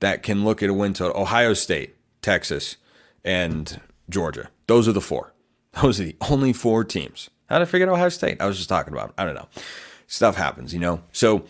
that 0.00 0.22
can 0.22 0.44
look 0.44 0.62
at 0.62 0.70
a 0.70 0.74
win 0.74 0.94
total. 0.94 1.20
Ohio 1.20 1.54
State, 1.54 1.96
Texas, 2.22 2.76
and 3.24 3.80
Georgia. 4.08 4.50
Those 4.66 4.88
are 4.88 4.92
the 4.92 5.00
four. 5.00 5.34
Those 5.82 6.00
are 6.00 6.04
the 6.04 6.16
only 6.30 6.52
four 6.52 6.84
teams. 6.84 7.30
How 7.48 7.58
did 7.58 7.74
I 7.74 7.82
out 7.82 7.88
Ohio 7.88 8.08
State? 8.08 8.40
I 8.40 8.46
was 8.46 8.56
just 8.56 8.68
talking 8.68 8.92
about. 8.92 9.14
I 9.16 9.24
don't 9.24 9.34
know. 9.34 9.48
Stuff 10.06 10.36
happens, 10.36 10.72
you 10.74 10.80
know. 10.80 11.02
So 11.12 11.44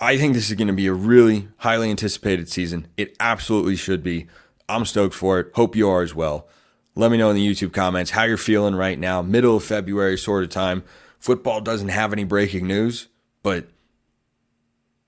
I 0.00 0.16
think 0.16 0.34
this 0.34 0.48
is 0.48 0.56
going 0.56 0.68
to 0.68 0.74
be 0.74 0.86
a 0.86 0.92
really 0.92 1.48
highly 1.58 1.90
anticipated 1.90 2.48
season. 2.48 2.88
It 2.96 3.16
absolutely 3.20 3.76
should 3.76 4.02
be. 4.02 4.26
I'm 4.68 4.84
stoked 4.84 5.14
for 5.14 5.40
it. 5.40 5.52
Hope 5.54 5.76
you 5.76 5.88
are 5.88 6.02
as 6.02 6.14
well. 6.14 6.48
Let 6.96 7.10
me 7.10 7.16
know 7.18 7.30
in 7.30 7.36
the 7.36 7.46
YouTube 7.46 7.72
comments 7.72 8.12
how 8.12 8.24
you're 8.24 8.36
feeling 8.36 8.74
right 8.74 8.98
now. 8.98 9.20
Middle 9.20 9.56
of 9.56 9.64
February 9.64 10.16
sort 10.16 10.44
of 10.44 10.50
time. 10.50 10.84
Football 11.18 11.60
doesn't 11.60 11.88
have 11.88 12.12
any 12.12 12.24
breaking 12.24 12.66
news, 12.66 13.08
but 13.42 13.66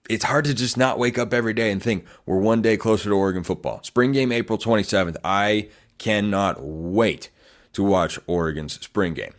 it's 0.09 0.25
hard 0.25 0.45
to 0.47 0.55
just 0.55 0.77
not 0.77 0.99
wake 0.99 1.19
up 1.19 1.33
every 1.33 1.53
day 1.53 1.71
and 1.71 1.83
think 1.83 2.05
we're 2.25 2.39
one 2.39 2.63
day 2.63 2.77
closer 2.77 3.11
to 3.11 3.15
Oregon 3.15 3.45
football. 3.45 3.83
Spring 3.83 4.13
game 4.13 4.33
April 4.33 4.59
27th. 4.59 5.17
I 5.23 5.69
cannot 5.99 6.57
wait 6.61 7.31
to 7.75 7.83
watch 7.83 8.19
Oregon's 8.27 8.81
spring 8.81 9.15
game. 9.15 9.35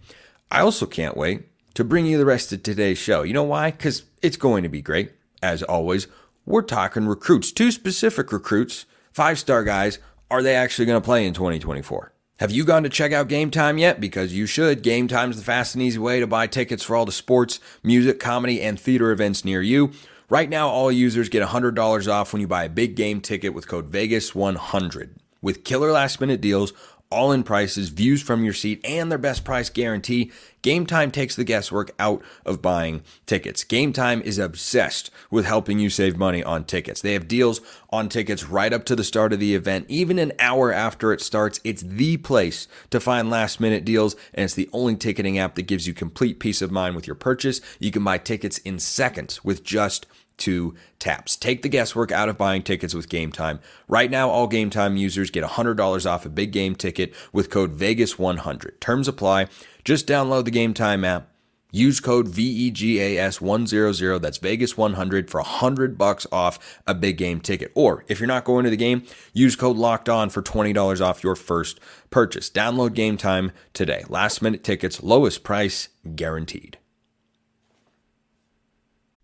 I 0.49 0.61
also 0.61 0.85
can't 0.85 1.17
wait 1.17 1.47
to 1.73 1.83
bring 1.83 2.05
you 2.05 2.17
the 2.17 2.25
rest 2.25 2.53
of 2.53 2.63
today's 2.63 2.97
show. 2.97 3.23
You 3.23 3.33
know 3.33 3.43
why? 3.43 3.71
Because 3.71 4.05
it's 4.21 4.37
going 4.37 4.63
to 4.63 4.69
be 4.69 4.81
great 4.81 5.11
as 5.41 5.63
always, 5.63 6.07
we're 6.45 6.61
talking 6.61 7.07
recruits, 7.07 7.51
two 7.51 7.71
specific 7.71 8.31
recruits, 8.31 8.85
five 9.11 9.37
star 9.37 9.63
guys. 9.63 9.99
Are 10.29 10.41
they 10.41 10.55
actually 10.55 10.85
going 10.85 11.01
to 11.01 11.05
play 11.05 11.25
in 11.25 11.33
2024? 11.33 12.11
Have 12.39 12.51
you 12.51 12.65
gone 12.65 12.83
to 12.83 12.89
check 12.89 13.11
out 13.13 13.29
Game 13.29 13.49
Time 13.49 13.79
yet? 13.79 13.99
Because 13.99 14.31
you 14.31 14.45
should. 14.45 14.83
Game 14.83 15.07
Time 15.07 15.31
is 15.31 15.37
the 15.37 15.43
fast 15.43 15.73
and 15.73 15.81
easy 15.81 15.97
way 15.97 16.19
to 16.19 16.27
buy 16.27 16.45
tickets 16.45 16.83
for 16.83 16.95
all 16.95 17.03
the 17.03 17.11
sports, 17.11 17.59
music, 17.81 18.19
comedy, 18.19 18.61
and 18.61 18.79
theater 18.79 19.09
events 19.09 19.43
near 19.43 19.59
you. 19.59 19.91
Right 20.29 20.47
now, 20.47 20.69
all 20.69 20.91
users 20.91 21.29
get 21.29 21.41
$100 21.41 22.07
off 22.07 22.33
when 22.33 22.39
you 22.39 22.47
buy 22.47 22.65
a 22.65 22.69
big 22.69 22.95
game 22.95 23.21
ticket 23.21 23.55
with 23.55 23.67
code 23.67 23.91
VEGAS100. 23.91 25.15
With 25.41 25.63
killer 25.63 25.91
last 25.91 26.21
minute 26.21 26.39
deals, 26.39 26.73
all 27.09 27.31
in 27.31 27.43
prices, 27.43 27.89
views 27.89 28.21
from 28.21 28.43
your 28.43 28.53
seat, 28.53 28.81
and 28.83 29.09
their 29.09 29.17
best 29.17 29.43
price 29.43 29.69
guarantee, 29.69 30.31
Game 30.61 30.85
Time 30.85 31.11
takes 31.11 31.35
the 31.35 31.43
guesswork 31.43 31.91
out 31.99 32.21
of 32.45 32.61
buying 32.61 33.03
tickets. 33.25 33.63
Game 33.63 33.93
Time 33.93 34.21
is 34.21 34.37
obsessed 34.37 35.09
with 35.31 35.45
helping 35.45 35.79
you 35.79 35.89
save 35.89 36.17
money 36.17 36.43
on 36.43 36.65
tickets. 36.65 37.01
They 37.01 37.13
have 37.13 37.27
deals 37.27 37.61
on 37.89 38.09
tickets 38.09 38.43
right 38.43 38.73
up 38.73 38.83
to 38.85 38.95
the 38.95 39.03
start 39.03 39.31
of 39.31 39.39
the 39.39 39.55
event, 39.55 39.85
even 39.87 40.19
an 40.19 40.33
hour 40.39 40.73
after 40.73 41.13
it 41.13 41.21
starts. 41.21 41.59
It's 41.63 41.83
the 41.83 42.17
place 42.17 42.67
to 42.89 42.99
find 42.99 43.29
last 43.29 43.59
minute 43.59 43.85
deals, 43.85 44.15
and 44.33 44.43
it's 44.43 44.55
the 44.55 44.69
only 44.73 44.95
ticketing 44.95 45.37
app 45.39 45.55
that 45.55 45.63
gives 45.63 45.87
you 45.87 45.93
complete 45.93 46.39
peace 46.39 46.61
of 46.61 46.71
mind 46.71 46.95
with 46.95 47.07
your 47.07 47.15
purchase. 47.15 47.61
You 47.79 47.91
can 47.91 48.03
buy 48.03 48.17
tickets 48.17 48.57
in 48.59 48.79
seconds 48.79 49.43
with 49.43 49.63
just 49.63 50.05
two 50.37 50.75
taps. 50.99 51.35
Take 51.35 51.61
the 51.61 51.69
guesswork 51.69 52.11
out 52.11 52.29
of 52.29 52.37
buying 52.37 52.63
tickets 52.63 52.93
with 52.93 53.09
Game 53.09 53.31
Time. 53.31 53.59
Right 53.87 54.09
now, 54.09 54.29
all 54.29 54.47
Game 54.47 54.69
Time 54.69 54.97
users 54.97 55.31
get 55.31 55.43
$100 55.43 56.09
off 56.09 56.25
a 56.25 56.29
big 56.29 56.51
game 56.51 56.75
ticket 56.75 57.13
with 57.33 57.49
code 57.49 57.77
VEGAS100. 57.77 58.79
Terms 58.79 59.07
apply. 59.07 59.47
Just 59.83 60.07
download 60.07 60.45
the 60.45 60.51
Game 60.51 60.73
Time 60.73 61.03
app. 61.03 61.29
Use 61.71 61.99
code 61.99 62.27
VEGAS100, 62.27 64.21
that's 64.21 64.39
Vegas100 64.39 65.29
for 65.29 65.41
100 65.41 65.97
bucks 65.97 66.25
off 66.31 66.79
a 66.87 66.95
big 66.95 67.17
game 67.17 67.41
ticket. 67.41 67.73
Or 67.75 68.05
if 68.07 68.21
you're 68.21 68.27
not 68.27 68.45
going 68.45 68.63
to 68.63 68.69
the 68.69 68.77
game, 68.77 69.03
use 69.33 69.57
code 69.57 69.75
LOCKED 69.75 70.07
ON 70.07 70.29
for 70.29 70.41
$20 70.41 71.01
off 71.01 71.23
your 71.23 71.35
first 71.35 71.81
purchase. 72.09 72.49
Download 72.49 72.93
Game 72.93 73.17
Time 73.17 73.51
today. 73.73 74.05
Last 74.07 74.41
minute 74.41 74.63
tickets, 74.63 75.03
lowest 75.03 75.43
price 75.43 75.89
guaranteed. 76.15 76.77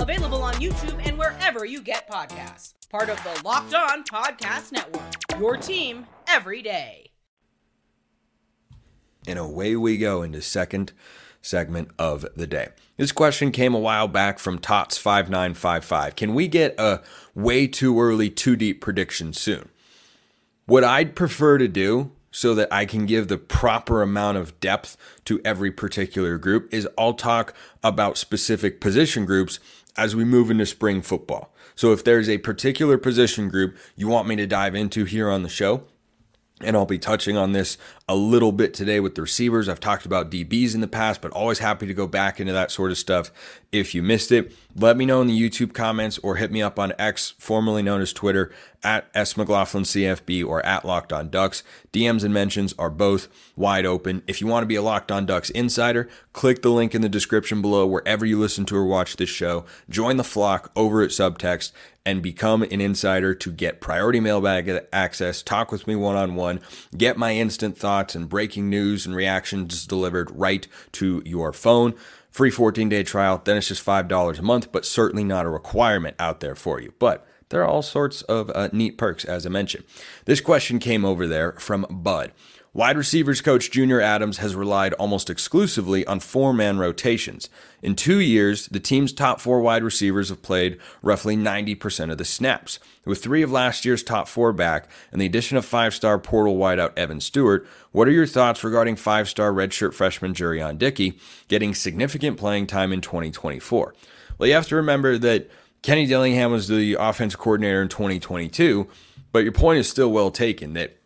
Available 0.00 0.42
on 0.42 0.54
YouTube 0.54 1.06
and 1.06 1.18
wherever 1.18 1.66
you 1.66 1.82
get 1.82 2.10
podcasts. 2.10 2.72
Part 2.88 3.10
of 3.10 3.22
the 3.22 3.42
Locked 3.44 3.74
On 3.74 4.02
Podcast 4.02 4.72
Network. 4.72 5.02
Your 5.38 5.58
team 5.58 6.06
every 6.26 6.62
day. 6.62 7.10
And 9.28 9.38
away 9.38 9.76
we 9.76 9.98
go 9.98 10.22
into 10.22 10.40
second 10.40 10.92
segment 11.42 11.90
of 11.98 12.24
the 12.34 12.46
day. 12.46 12.68
This 12.96 13.12
question 13.12 13.52
came 13.52 13.74
a 13.74 13.78
while 13.78 14.08
back 14.08 14.38
from 14.38 14.58
Tots5955. 14.58 16.16
Can 16.16 16.32
we 16.32 16.48
get 16.48 16.74
a 16.80 17.02
way 17.34 17.66
too 17.66 18.00
early, 18.00 18.30
too 18.30 18.56
deep 18.56 18.80
prediction 18.80 19.34
soon? 19.34 19.68
What 20.64 20.82
I'd 20.82 21.14
prefer 21.14 21.58
to 21.58 21.68
do 21.68 22.12
so 22.30 22.54
that 22.54 22.72
I 22.72 22.86
can 22.86 23.06
give 23.06 23.28
the 23.28 23.38
proper 23.38 24.02
amount 24.02 24.38
of 24.38 24.58
depth 24.60 24.96
to 25.24 25.40
every 25.44 25.70
particular 25.70 26.38
group 26.38 26.72
is 26.72 26.88
I'll 26.96 27.14
talk 27.14 27.54
about 27.82 28.18
specific 28.18 28.80
position 28.80 29.26
groups 29.26 29.58
as 29.96 30.16
we 30.16 30.24
move 30.24 30.50
into 30.50 30.66
spring 30.66 31.02
football. 31.02 31.54
So 31.74 31.92
if 31.92 32.04
there's 32.04 32.28
a 32.28 32.38
particular 32.38 32.98
position 32.98 33.48
group 33.48 33.76
you 33.96 34.08
want 34.08 34.28
me 34.28 34.36
to 34.36 34.46
dive 34.46 34.74
into 34.74 35.04
here 35.04 35.30
on 35.30 35.42
the 35.42 35.48
show, 35.48 35.84
and 36.62 36.76
I'll 36.76 36.86
be 36.86 36.98
touching 36.98 37.36
on 37.36 37.52
this 37.52 37.78
a 38.10 38.16
little 38.16 38.50
bit 38.50 38.74
today 38.74 38.98
with 38.98 39.14
the 39.14 39.22
receivers. 39.22 39.68
I've 39.68 39.78
talked 39.78 40.04
about 40.04 40.32
DBs 40.32 40.74
in 40.74 40.80
the 40.80 40.88
past, 40.88 41.20
but 41.20 41.30
always 41.30 41.60
happy 41.60 41.86
to 41.86 41.94
go 41.94 42.08
back 42.08 42.40
into 42.40 42.52
that 42.52 42.72
sort 42.72 42.90
of 42.90 42.98
stuff. 42.98 43.30
If 43.70 43.94
you 43.94 44.02
missed 44.02 44.32
it, 44.32 44.52
let 44.74 44.96
me 44.96 45.06
know 45.06 45.20
in 45.20 45.28
the 45.28 45.40
YouTube 45.40 45.74
comments 45.74 46.18
or 46.18 46.34
hit 46.34 46.50
me 46.50 46.60
up 46.60 46.76
on 46.76 46.92
X, 46.98 47.34
formerly 47.38 47.84
known 47.84 48.00
as 48.00 48.12
Twitter, 48.12 48.52
at 48.82 49.08
S 49.14 49.36
McLaughlin 49.36 49.84
CFB 49.84 50.44
or 50.44 50.64
at 50.66 50.84
Locked 50.84 51.12
On 51.12 51.28
Ducks. 51.28 51.62
DMs 51.92 52.24
and 52.24 52.34
mentions 52.34 52.74
are 52.80 52.90
both 52.90 53.28
wide 53.54 53.86
open. 53.86 54.22
If 54.26 54.40
you 54.40 54.48
want 54.48 54.64
to 54.64 54.66
be 54.68 54.74
a 54.74 54.82
Locked 54.82 55.12
On 55.12 55.24
Ducks 55.24 55.50
insider, 55.50 56.08
click 56.32 56.62
the 56.62 56.70
link 56.70 56.96
in 56.96 57.02
the 57.02 57.08
description 57.08 57.62
below 57.62 57.86
wherever 57.86 58.26
you 58.26 58.40
listen 58.40 58.64
to 58.66 58.76
or 58.76 58.86
watch 58.86 59.16
this 59.16 59.30
show. 59.30 59.64
Join 59.88 60.16
the 60.16 60.24
flock 60.24 60.72
over 60.74 61.00
at 61.02 61.10
Subtext 61.10 61.70
and 62.06 62.22
become 62.22 62.62
an 62.62 62.80
insider 62.80 63.34
to 63.34 63.52
get 63.52 63.80
priority 63.80 64.20
mailbag 64.20 64.86
access, 64.90 65.42
talk 65.42 65.70
with 65.70 65.86
me 65.86 65.94
one 65.94 66.16
on 66.16 66.34
one, 66.34 66.58
get 66.96 67.18
my 67.18 67.34
instant 67.34 67.76
thoughts 67.76 67.99
and 68.14 68.28
breaking 68.28 68.68
news 68.68 69.06
and 69.06 69.14
reactions 69.14 69.86
delivered 69.86 70.30
right 70.32 70.66
to 70.92 71.22
your 71.24 71.52
phone. 71.52 71.94
Free 72.30 72.50
14 72.50 72.88
day 72.88 73.02
trial, 73.02 73.40
then 73.44 73.56
it's 73.56 73.68
just 73.68 73.84
$5 73.84 74.38
a 74.38 74.42
month, 74.42 74.72
but 74.72 74.86
certainly 74.86 75.24
not 75.24 75.46
a 75.46 75.50
requirement 75.50 76.16
out 76.18 76.40
there 76.40 76.54
for 76.54 76.80
you. 76.80 76.94
But 76.98 77.26
there 77.50 77.62
are 77.62 77.66
all 77.66 77.82
sorts 77.82 78.22
of 78.22 78.50
uh, 78.54 78.68
neat 78.72 78.96
perks, 78.96 79.24
as 79.24 79.44
I 79.44 79.48
mentioned. 79.48 79.84
This 80.24 80.40
question 80.40 80.78
came 80.78 81.04
over 81.04 81.26
there 81.26 81.52
from 81.52 81.86
Bud. 81.90 82.32
Wide 82.72 82.96
receivers 82.96 83.40
coach 83.40 83.72
Junior 83.72 84.00
Adams 84.00 84.38
has 84.38 84.54
relied 84.54 84.92
almost 84.92 85.28
exclusively 85.28 86.06
on 86.06 86.20
four 86.20 86.52
man 86.52 86.78
rotations. 86.78 87.50
In 87.82 87.96
two 87.96 88.20
years, 88.20 88.68
the 88.68 88.78
team's 88.78 89.12
top 89.12 89.40
four 89.40 89.60
wide 89.60 89.82
receivers 89.82 90.28
have 90.28 90.40
played 90.40 90.78
roughly 91.02 91.36
90% 91.36 92.12
of 92.12 92.18
the 92.18 92.24
snaps. 92.24 92.78
With 93.04 93.20
three 93.20 93.42
of 93.42 93.50
last 93.50 93.84
year's 93.84 94.04
top 94.04 94.28
four 94.28 94.52
back 94.52 94.88
and 95.10 95.20
the 95.20 95.26
addition 95.26 95.56
of 95.56 95.64
five 95.64 95.94
star 95.94 96.16
portal 96.16 96.58
wideout 96.58 96.96
Evan 96.96 97.20
Stewart, 97.20 97.66
what 97.90 98.06
are 98.06 98.12
your 98.12 98.24
thoughts 98.24 98.62
regarding 98.62 98.94
five 98.94 99.28
star 99.28 99.52
redshirt 99.52 99.92
freshman 99.92 100.32
Jurrion 100.32 100.78
Dickey 100.78 101.18
getting 101.48 101.74
significant 101.74 102.38
playing 102.38 102.68
time 102.68 102.92
in 102.92 103.00
2024? 103.00 103.96
Well, 104.38 104.48
you 104.48 104.54
have 104.54 104.68
to 104.68 104.76
remember 104.76 105.18
that 105.18 105.50
Kenny 105.82 106.06
Dillingham 106.06 106.52
was 106.52 106.68
the 106.68 106.94
offense 107.00 107.34
coordinator 107.34 107.82
in 107.82 107.88
2022, 107.88 108.86
but 109.32 109.42
your 109.42 109.50
point 109.50 109.80
is 109.80 109.90
still 109.90 110.12
well 110.12 110.30
taken 110.30 110.74
that 110.74 110.99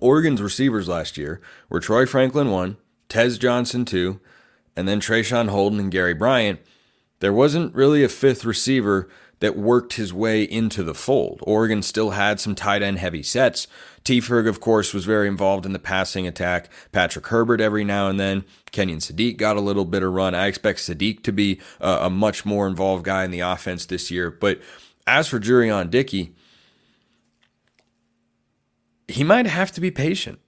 Oregon's 0.00 0.42
receivers 0.42 0.88
last 0.88 1.16
year 1.16 1.40
were 1.68 1.80
Troy 1.80 2.06
Franklin 2.06 2.50
one, 2.50 2.76
Tez 3.08 3.38
Johnson 3.38 3.84
two, 3.84 4.20
and 4.76 4.88
then 4.88 5.00
Traeshon 5.00 5.48
Holden 5.48 5.80
and 5.80 5.90
Gary 5.90 6.14
Bryant. 6.14 6.60
There 7.20 7.32
wasn't 7.32 7.74
really 7.74 8.04
a 8.04 8.08
fifth 8.08 8.44
receiver 8.44 9.08
that 9.40 9.56
worked 9.56 9.94
his 9.94 10.12
way 10.12 10.42
into 10.42 10.82
the 10.82 10.94
fold. 10.94 11.40
Oregon 11.42 11.82
still 11.82 12.10
had 12.10 12.40
some 12.40 12.54
tight 12.54 12.82
end 12.82 12.98
heavy 12.98 13.22
sets. 13.22 13.66
T. 14.02 14.20
Ferg, 14.20 14.48
of 14.48 14.60
course, 14.60 14.94
was 14.94 15.04
very 15.04 15.28
involved 15.28 15.66
in 15.66 15.72
the 15.72 15.78
passing 15.78 16.26
attack. 16.26 16.70
Patrick 16.92 17.26
Herbert 17.26 17.60
every 17.60 17.84
now 17.84 18.08
and 18.08 18.20
then. 18.20 18.44
Kenyon 18.70 18.98
Sadiq 18.98 19.36
got 19.36 19.56
a 19.56 19.60
little 19.60 19.84
bit 19.84 20.02
of 20.02 20.12
run. 20.12 20.34
I 20.34 20.46
expect 20.46 20.78
Sadiq 20.78 21.22
to 21.24 21.32
be 21.32 21.60
a, 21.80 21.90
a 22.02 22.10
much 22.10 22.44
more 22.44 22.66
involved 22.66 23.04
guy 23.04 23.24
in 23.24 23.30
the 23.30 23.40
offense 23.40 23.86
this 23.86 24.10
year. 24.10 24.30
But 24.30 24.60
as 25.06 25.28
for 25.28 25.40
Jurrion 25.40 25.90
Dickey, 25.90 26.34
he 29.08 29.24
might 29.24 29.46
have 29.46 29.72
to 29.72 29.80
be 29.80 29.90
patient, 29.90 30.40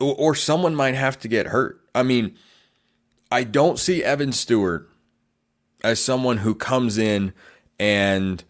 or, 0.00 0.14
or 0.14 0.34
someone 0.34 0.74
might 0.74 0.94
have 0.94 1.18
to 1.20 1.28
get 1.28 1.46
hurt. 1.46 1.80
I 1.94 2.02
mean, 2.02 2.36
I 3.30 3.44
don't 3.44 3.78
see 3.78 4.04
Evan 4.04 4.32
Stewart 4.32 4.88
as 5.82 6.02
someone 6.02 6.38
who 6.38 6.54
comes 6.54 6.98
in 6.98 7.32
and 7.78 8.42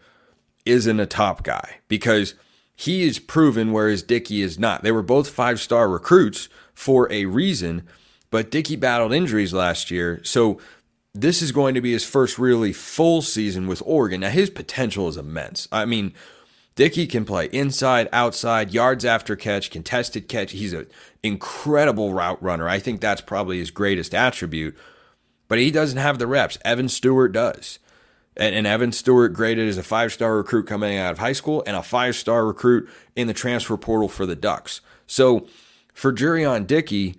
isn't 0.65 0.99
a 0.99 1.05
top 1.05 1.43
guy 1.43 1.77
because 1.87 2.35
he 2.75 3.03
is 3.03 3.19
proven, 3.19 3.71
whereas 3.71 4.03
Dickey 4.03 4.41
is 4.41 4.59
not. 4.59 4.83
They 4.83 4.91
were 4.91 5.03
both 5.03 5.29
five 5.29 5.59
star 5.59 5.89
recruits 5.89 6.49
for 6.73 7.11
a 7.11 7.25
reason, 7.25 7.87
but 8.29 8.51
Dickey 8.51 8.75
battled 8.75 9.13
injuries 9.13 9.53
last 9.53 9.89
year. 9.89 10.21
So 10.23 10.59
this 11.13 11.41
is 11.41 11.51
going 11.51 11.73
to 11.73 11.81
be 11.81 11.93
his 11.93 12.05
first 12.05 12.37
really 12.37 12.71
full 12.71 13.21
season 13.23 13.67
with 13.67 13.81
Oregon. 13.85 14.21
Now, 14.21 14.29
his 14.29 14.51
potential 14.51 15.07
is 15.07 15.17
immense. 15.17 15.67
I 15.71 15.85
mean, 15.85 16.13
Dickey 16.77 17.07
can 17.07 17.25
play 17.25 17.47
inside, 17.47 18.07
outside, 18.13 18.71
yards 18.71 19.03
after 19.03 19.35
catch, 19.35 19.71
contested 19.71 20.27
catch. 20.27 20.51
He's 20.51 20.73
an 20.73 20.85
incredible 21.23 22.13
route 22.13 22.41
runner. 22.41 22.69
I 22.69 22.77
think 22.77 23.01
that's 23.01 23.19
probably 23.19 23.57
his 23.57 23.71
greatest 23.71 24.13
attribute, 24.13 24.77
but 25.47 25.57
he 25.57 25.71
doesn't 25.71 25.97
have 25.97 26.19
the 26.19 26.27
reps. 26.27 26.59
Evan 26.63 26.87
Stewart 26.87 27.31
does. 27.31 27.79
And, 28.35 28.53
and 28.53 28.67
Evan 28.67 28.91
Stewart 28.91 29.33
graded 29.33 29.67
as 29.67 29.79
a 29.79 29.83
five 29.83 30.13
star 30.13 30.37
recruit 30.37 30.67
coming 30.67 30.99
out 30.99 31.11
of 31.11 31.17
high 31.17 31.33
school 31.33 31.63
and 31.65 31.75
a 31.75 31.81
five 31.81 32.15
star 32.15 32.45
recruit 32.45 32.87
in 33.15 33.25
the 33.25 33.33
transfer 33.33 33.75
portal 33.75 34.07
for 34.07 34.27
the 34.27 34.35
Ducks. 34.35 34.81
So 35.07 35.47
for 35.95 36.13
Jurrion 36.13 36.67
Dickey, 36.67 37.15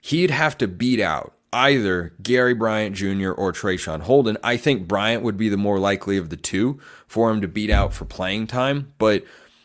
he'd 0.00 0.30
have 0.30 0.56
to 0.56 0.66
beat 0.66 1.00
out 1.00 1.34
either 1.52 2.14
Gary 2.22 2.54
Bryant 2.54 2.96
Jr. 2.96 3.32
or 3.32 3.52
Traeshon 3.52 4.00
Holden. 4.00 4.38
I 4.42 4.56
think 4.56 4.88
Bryant 4.88 5.22
would 5.22 5.36
be 5.36 5.48
the 5.48 5.56
more 5.56 5.78
likely 5.78 6.16
of 6.16 6.30
the 6.30 6.36
two 6.36 6.80
for 7.06 7.30
him 7.30 7.40
to 7.42 7.48
beat 7.48 7.70
out 7.70 7.92
for 7.92 8.04
playing 8.04 8.46
time, 8.46 8.92
but 8.98 9.24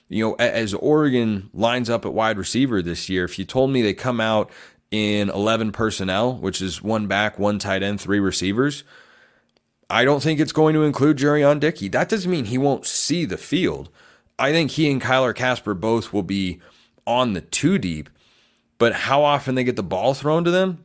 you 0.09 0.23
know, 0.23 0.33
as 0.35 0.73
Oregon 0.73 1.49
lines 1.53 1.89
up 1.89 2.05
at 2.05 2.13
wide 2.13 2.37
receiver 2.37 2.81
this 2.81 3.09
year, 3.09 3.25
if 3.25 3.37
you 3.37 3.45
told 3.45 3.71
me 3.71 3.81
they 3.81 3.93
come 3.93 4.21
out 4.21 4.49
in 4.89 5.29
11 5.29 5.71
personnel, 5.73 6.35
which 6.37 6.61
is 6.61 6.81
one 6.81 7.07
back, 7.07 7.37
one 7.37 7.59
tight 7.59 7.83
end, 7.83 7.99
three 7.99 8.19
receivers, 8.19 8.83
I 9.89 10.05
don't 10.05 10.23
think 10.23 10.39
it's 10.39 10.53
going 10.53 10.73
to 10.75 10.83
include 10.83 11.17
Jurrion 11.17 11.59
Dickey. 11.59 11.89
That 11.89 12.09
doesn't 12.09 12.29
mean 12.29 12.45
he 12.45 12.57
won't 12.57 12.85
see 12.85 13.25
the 13.25 13.37
field. 13.37 13.89
I 14.39 14.51
think 14.51 14.71
he 14.71 14.89
and 14.89 15.01
Kyler 15.01 15.35
Kasper 15.35 15.73
both 15.73 16.13
will 16.13 16.23
be 16.23 16.61
on 17.05 17.33
the 17.33 17.41
two 17.41 17.77
deep, 17.77 18.09
but 18.77 18.93
how 18.93 19.23
often 19.23 19.55
they 19.55 19.63
get 19.63 19.75
the 19.75 19.83
ball 19.83 20.13
thrown 20.13 20.43
to 20.43 20.51
them? 20.51 20.83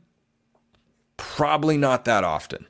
Probably 1.16 1.76
not 1.76 2.04
that 2.04 2.24
often. 2.24 2.66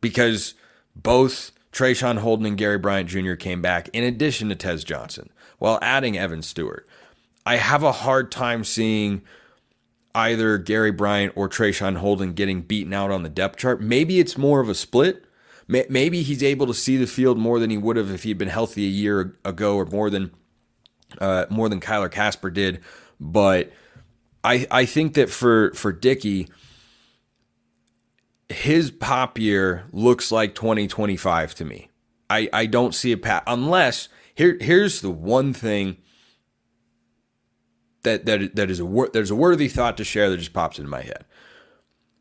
Because 0.00 0.54
both 0.94 1.52
Traeshon 1.72 2.18
Holden 2.18 2.46
and 2.46 2.58
Gary 2.58 2.78
Bryant 2.78 3.08
Jr. 3.08 3.34
came 3.34 3.60
back 3.60 3.88
in 3.92 4.04
addition 4.04 4.48
to 4.48 4.54
Tez 4.54 4.84
Johnson 4.84 5.30
while 5.58 5.78
adding 5.82 6.16
Evan 6.16 6.42
Stewart. 6.42 6.88
I 7.44 7.56
have 7.56 7.82
a 7.82 7.92
hard 7.92 8.32
time 8.32 8.64
seeing 8.64 9.22
either 10.14 10.56
Gary 10.58 10.90
Bryant 10.90 11.34
or 11.36 11.48
Traeshon 11.48 11.98
Holden 11.98 12.32
getting 12.32 12.62
beaten 12.62 12.92
out 12.92 13.10
on 13.10 13.22
the 13.22 13.28
depth 13.28 13.58
chart. 13.58 13.80
Maybe 13.80 14.18
it's 14.18 14.38
more 14.38 14.60
of 14.60 14.68
a 14.68 14.74
split. 14.74 15.24
Maybe 15.68 16.22
he's 16.22 16.42
able 16.42 16.66
to 16.68 16.74
see 16.74 16.96
the 16.96 17.06
field 17.08 17.38
more 17.38 17.58
than 17.58 17.70
he 17.70 17.76
would 17.76 17.96
have 17.96 18.10
if 18.10 18.22
he'd 18.22 18.38
been 18.38 18.48
healthy 18.48 18.84
a 18.84 18.90
year 18.90 19.36
ago, 19.44 19.76
or 19.76 19.84
more 19.84 20.10
than 20.10 20.30
uh, 21.20 21.46
more 21.50 21.68
than 21.68 21.80
Kyler 21.80 22.10
Kasper 22.10 22.50
did. 22.50 22.80
But 23.18 23.72
I 24.44 24.66
I 24.70 24.86
think 24.86 25.14
that 25.14 25.28
for 25.28 25.72
for 25.74 25.90
Dickey, 25.92 26.48
his 28.48 28.90
pop 28.90 29.38
year 29.38 29.84
looks 29.92 30.30
like 30.30 30.54
2025 30.54 31.54
to 31.56 31.64
me. 31.64 31.90
I 32.30 32.48
I 32.52 32.66
don't 32.66 32.94
see 32.94 33.12
a 33.12 33.16
path 33.16 33.42
unless 33.46 34.08
here 34.34 34.56
here's 34.60 35.00
the 35.00 35.10
one 35.10 35.52
thing 35.52 35.96
that 38.02 38.24
that 38.26 38.54
that 38.56 38.70
is 38.70 38.80
a 38.80 39.06
there's 39.12 39.30
a 39.30 39.36
worthy 39.36 39.68
thought 39.68 39.96
to 39.96 40.04
share 40.04 40.30
that 40.30 40.38
just 40.38 40.52
pops 40.52 40.78
into 40.78 40.90
my 40.90 41.02
head. 41.02 41.24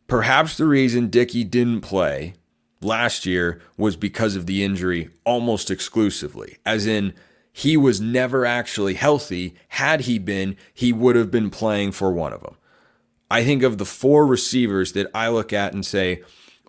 Perhaps 0.07 0.57
the 0.57 0.65
reason 0.65 1.07
Dickey 1.07 1.43
didn't 1.43 1.81
play 1.81 2.35
last 2.81 3.25
year 3.25 3.61
was 3.77 3.95
because 3.95 4.35
of 4.35 4.45
the 4.45 4.63
injury 4.63 5.09
almost 5.25 5.71
exclusively, 5.71 6.57
as 6.65 6.85
in 6.85 7.13
he 7.51 7.77
was 7.77 8.01
never 8.01 8.45
actually 8.45 8.95
healthy. 8.95 9.55
Had 9.69 10.01
he 10.01 10.19
been, 10.19 10.57
he 10.73 10.91
would 10.93 11.15
have 11.15 11.31
been 11.31 11.49
playing 11.49 11.93
for 11.93 12.11
one 12.11 12.33
of 12.33 12.41
them. 12.41 12.55
I 13.29 13.43
think 13.43 13.63
of 13.63 13.77
the 13.77 13.85
four 13.85 14.25
receivers 14.25 14.93
that 14.93 15.07
I 15.13 15.29
look 15.29 15.51
at 15.53 15.73
and 15.73 15.85
say 15.85 16.23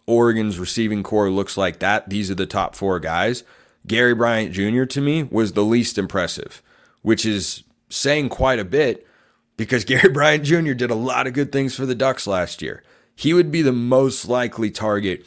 Oregon's 0.07 0.59
receiving 0.59 1.03
core 1.03 1.31
looks 1.31 1.57
like 1.57 1.81
that. 1.81 2.09
These 2.09 2.31
are 2.31 2.37
the 2.37 2.47
top 2.47 2.75
four 2.75 3.01
guys. 3.01 3.45
Gary 3.87 4.15
Bryant 4.15 4.53
Jr. 4.53 4.85
to 4.85 5.01
me 5.01 5.23
was 5.25 5.53
the 5.53 5.65
least 5.65 5.99
impressive, 5.99 6.63
which 7.03 7.25
is 7.25 7.63
saying 7.89 8.29
quite 8.29 8.59
a 8.59 8.65
bit 8.65 9.07
because 9.57 9.85
Gary 9.87 10.09
Bryant 10.09 10.45
Jr. 10.45 10.73
did 10.73 10.91
a 10.91 10.97
lot 10.97 11.27
of 11.27 11.35
good 11.35 11.53
things 11.53 11.75
for 11.75 11.87
the 11.87 11.95
Ducks 11.95 12.27
last 12.27 12.63
year. 12.63 12.83
He 13.15 13.33
would 13.33 13.51
be 13.51 13.63
the 13.63 13.73
most 13.73 14.27
likely 14.29 14.71
target 14.71 15.25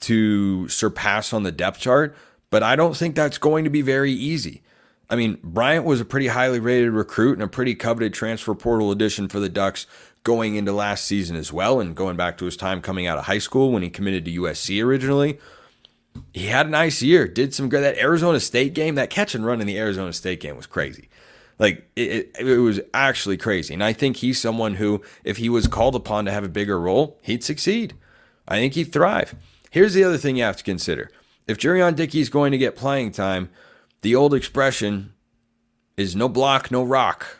to 0.00 0.68
surpass 0.68 1.32
on 1.32 1.42
the 1.42 1.52
depth 1.52 1.80
chart, 1.80 2.16
but 2.50 2.62
I 2.62 2.76
don't 2.76 2.96
think 2.96 3.14
that's 3.14 3.38
going 3.38 3.64
to 3.64 3.70
be 3.70 3.82
very 3.82 4.12
easy. 4.12 4.62
I 5.10 5.16
mean, 5.16 5.38
Bryant 5.42 5.84
was 5.84 6.00
a 6.00 6.06
pretty 6.06 6.28
highly 6.28 6.58
rated 6.58 6.92
recruit 6.92 7.34
and 7.34 7.42
a 7.42 7.48
pretty 7.48 7.74
coveted 7.74 8.14
transfer 8.14 8.54
portal 8.54 8.90
addition 8.90 9.28
for 9.28 9.40
the 9.40 9.48
Ducks 9.48 9.86
going 10.24 10.54
into 10.54 10.72
last 10.72 11.04
season 11.04 11.36
as 11.36 11.52
well, 11.52 11.80
and 11.80 11.96
going 11.96 12.16
back 12.16 12.38
to 12.38 12.44
his 12.44 12.56
time 12.56 12.80
coming 12.80 13.06
out 13.06 13.18
of 13.18 13.24
high 13.24 13.38
school 13.38 13.72
when 13.72 13.82
he 13.82 13.90
committed 13.90 14.24
to 14.24 14.40
USC 14.40 14.84
originally. 14.84 15.38
He 16.34 16.46
had 16.46 16.66
a 16.66 16.70
nice 16.70 17.02
year, 17.02 17.26
did 17.26 17.54
some 17.54 17.68
good. 17.68 17.82
That 17.82 17.96
Arizona 17.96 18.38
State 18.38 18.74
game, 18.74 18.96
that 18.96 19.10
catch 19.10 19.34
and 19.34 19.46
run 19.46 19.60
in 19.60 19.66
the 19.66 19.78
Arizona 19.78 20.12
State 20.12 20.40
game 20.40 20.56
was 20.56 20.66
crazy. 20.66 21.08
Like 21.58 21.88
it, 21.96 22.30
it, 22.38 22.46
it, 22.46 22.58
was 22.58 22.80
actually 22.92 23.36
crazy. 23.36 23.72
And 23.72 23.84
I 23.84 23.92
think 23.92 24.16
he's 24.16 24.40
someone 24.40 24.74
who, 24.74 25.02
if 25.24 25.36
he 25.36 25.48
was 25.48 25.66
called 25.66 25.94
upon 25.94 26.24
to 26.24 26.30
have 26.30 26.44
a 26.44 26.48
bigger 26.48 26.78
role, 26.78 27.18
he'd 27.22 27.44
succeed. 27.44 27.94
I 28.46 28.56
think 28.56 28.74
he'd 28.74 28.92
thrive. 28.92 29.34
Here's 29.70 29.94
the 29.94 30.04
other 30.04 30.18
thing 30.18 30.36
you 30.36 30.44
have 30.44 30.56
to 30.56 30.64
consider. 30.64 31.10
If 31.46 31.58
Jurrion 31.58 31.96
Dickey's 31.96 32.28
going 32.28 32.52
to 32.52 32.58
get 32.58 32.76
playing 32.76 33.12
time, 33.12 33.48
the 34.02 34.14
old 34.14 34.34
expression 34.34 35.12
is 35.96 36.16
no 36.16 36.28
block, 36.28 36.70
no 36.70 36.82
rock. 36.82 37.38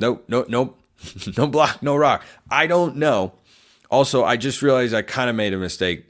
No, 0.00 0.20
nope, 0.28 0.48
nope. 0.48 0.78
no 1.36 1.46
block, 1.46 1.82
no 1.82 1.96
rock. 1.96 2.24
I 2.50 2.66
don't 2.66 2.96
know. 2.96 3.32
Also, 3.90 4.24
I 4.24 4.36
just 4.36 4.62
realized 4.62 4.94
I 4.94 5.02
kind 5.02 5.30
of 5.30 5.36
made 5.36 5.52
a 5.52 5.58
mistake, 5.58 6.06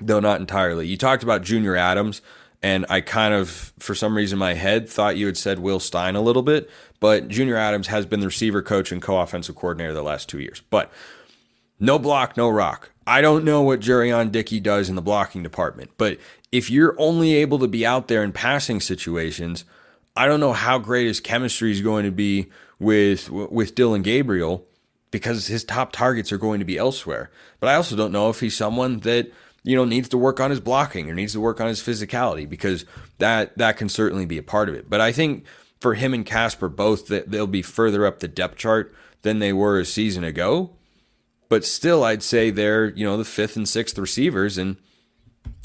though 0.00 0.20
not 0.20 0.40
entirely. 0.40 0.86
You 0.86 0.96
talked 0.96 1.22
about 1.22 1.42
Junior 1.42 1.76
Adams. 1.76 2.22
And 2.62 2.84
I 2.90 3.00
kind 3.00 3.32
of, 3.32 3.72
for 3.78 3.94
some 3.94 4.14
reason, 4.14 4.38
my 4.38 4.54
head 4.54 4.88
thought 4.88 5.16
you 5.16 5.26
had 5.26 5.36
said 5.36 5.60
Will 5.60 5.80
Stein 5.80 6.14
a 6.14 6.20
little 6.20 6.42
bit, 6.42 6.68
but 7.00 7.28
Junior 7.28 7.56
Adams 7.56 7.86
has 7.86 8.04
been 8.04 8.20
the 8.20 8.26
receiver 8.26 8.60
coach 8.60 8.92
and 8.92 9.00
co 9.00 9.18
offensive 9.18 9.54
coordinator 9.54 9.94
the 9.94 10.02
last 10.02 10.28
two 10.28 10.40
years. 10.40 10.60
But 10.68 10.92
no 11.78 11.98
block, 11.98 12.36
no 12.36 12.50
rock. 12.50 12.90
I 13.06 13.22
don't 13.22 13.44
know 13.44 13.62
what 13.62 13.80
Jurrion 13.80 14.30
Dickey 14.30 14.60
does 14.60 14.90
in 14.90 14.94
the 14.94 15.02
blocking 15.02 15.42
department, 15.42 15.90
but 15.96 16.18
if 16.52 16.70
you're 16.70 16.94
only 16.98 17.34
able 17.34 17.58
to 17.60 17.66
be 17.66 17.86
out 17.86 18.08
there 18.08 18.22
in 18.22 18.32
passing 18.32 18.80
situations, 18.80 19.64
I 20.14 20.26
don't 20.26 20.40
know 20.40 20.52
how 20.52 20.78
great 20.78 21.06
his 21.06 21.18
chemistry 21.18 21.72
is 21.72 21.80
going 21.80 22.04
to 22.04 22.10
be 22.10 22.50
with 22.80 23.30
with 23.30 23.74
Dillon 23.76 24.02
Gabriel 24.02 24.66
because 25.10 25.46
his 25.46 25.64
top 25.64 25.92
targets 25.92 26.32
are 26.32 26.38
going 26.38 26.58
to 26.58 26.64
be 26.64 26.78
elsewhere. 26.78 27.30
But 27.60 27.68
I 27.68 27.74
also 27.74 27.94
don't 27.94 28.12
know 28.12 28.30
if 28.30 28.40
he's 28.40 28.56
someone 28.56 29.00
that 29.00 29.30
you 29.62 29.76
know 29.76 29.84
needs 29.84 30.08
to 30.08 30.18
work 30.18 30.40
on 30.40 30.50
his 30.50 30.60
blocking 30.60 31.08
or 31.08 31.14
needs 31.14 31.34
to 31.34 31.40
work 31.40 31.60
on 31.60 31.68
his 31.68 31.80
physicality 31.80 32.48
because 32.48 32.84
that 33.18 33.56
that 33.58 33.76
can 33.76 33.88
certainly 33.88 34.24
be 34.24 34.38
a 34.38 34.42
part 34.42 34.68
of 34.68 34.74
it. 34.74 34.88
But 34.88 35.00
I 35.00 35.12
think 35.12 35.44
for 35.80 35.94
him 35.94 36.14
and 36.14 36.26
Kasper 36.26 36.68
both 36.68 37.06
that 37.08 37.30
they'll 37.30 37.46
be 37.46 37.62
further 37.62 38.06
up 38.06 38.18
the 38.20 38.28
depth 38.28 38.56
chart 38.56 38.94
than 39.22 39.38
they 39.38 39.52
were 39.52 39.78
a 39.78 39.84
season 39.84 40.24
ago. 40.24 40.70
But 41.48 41.64
still, 41.64 42.04
I'd 42.04 42.22
say 42.22 42.50
they're 42.50 42.90
you 42.90 43.04
know 43.04 43.16
the 43.16 43.24
fifth 43.24 43.56
and 43.56 43.68
sixth 43.68 43.98
receivers, 43.98 44.56
and 44.56 44.76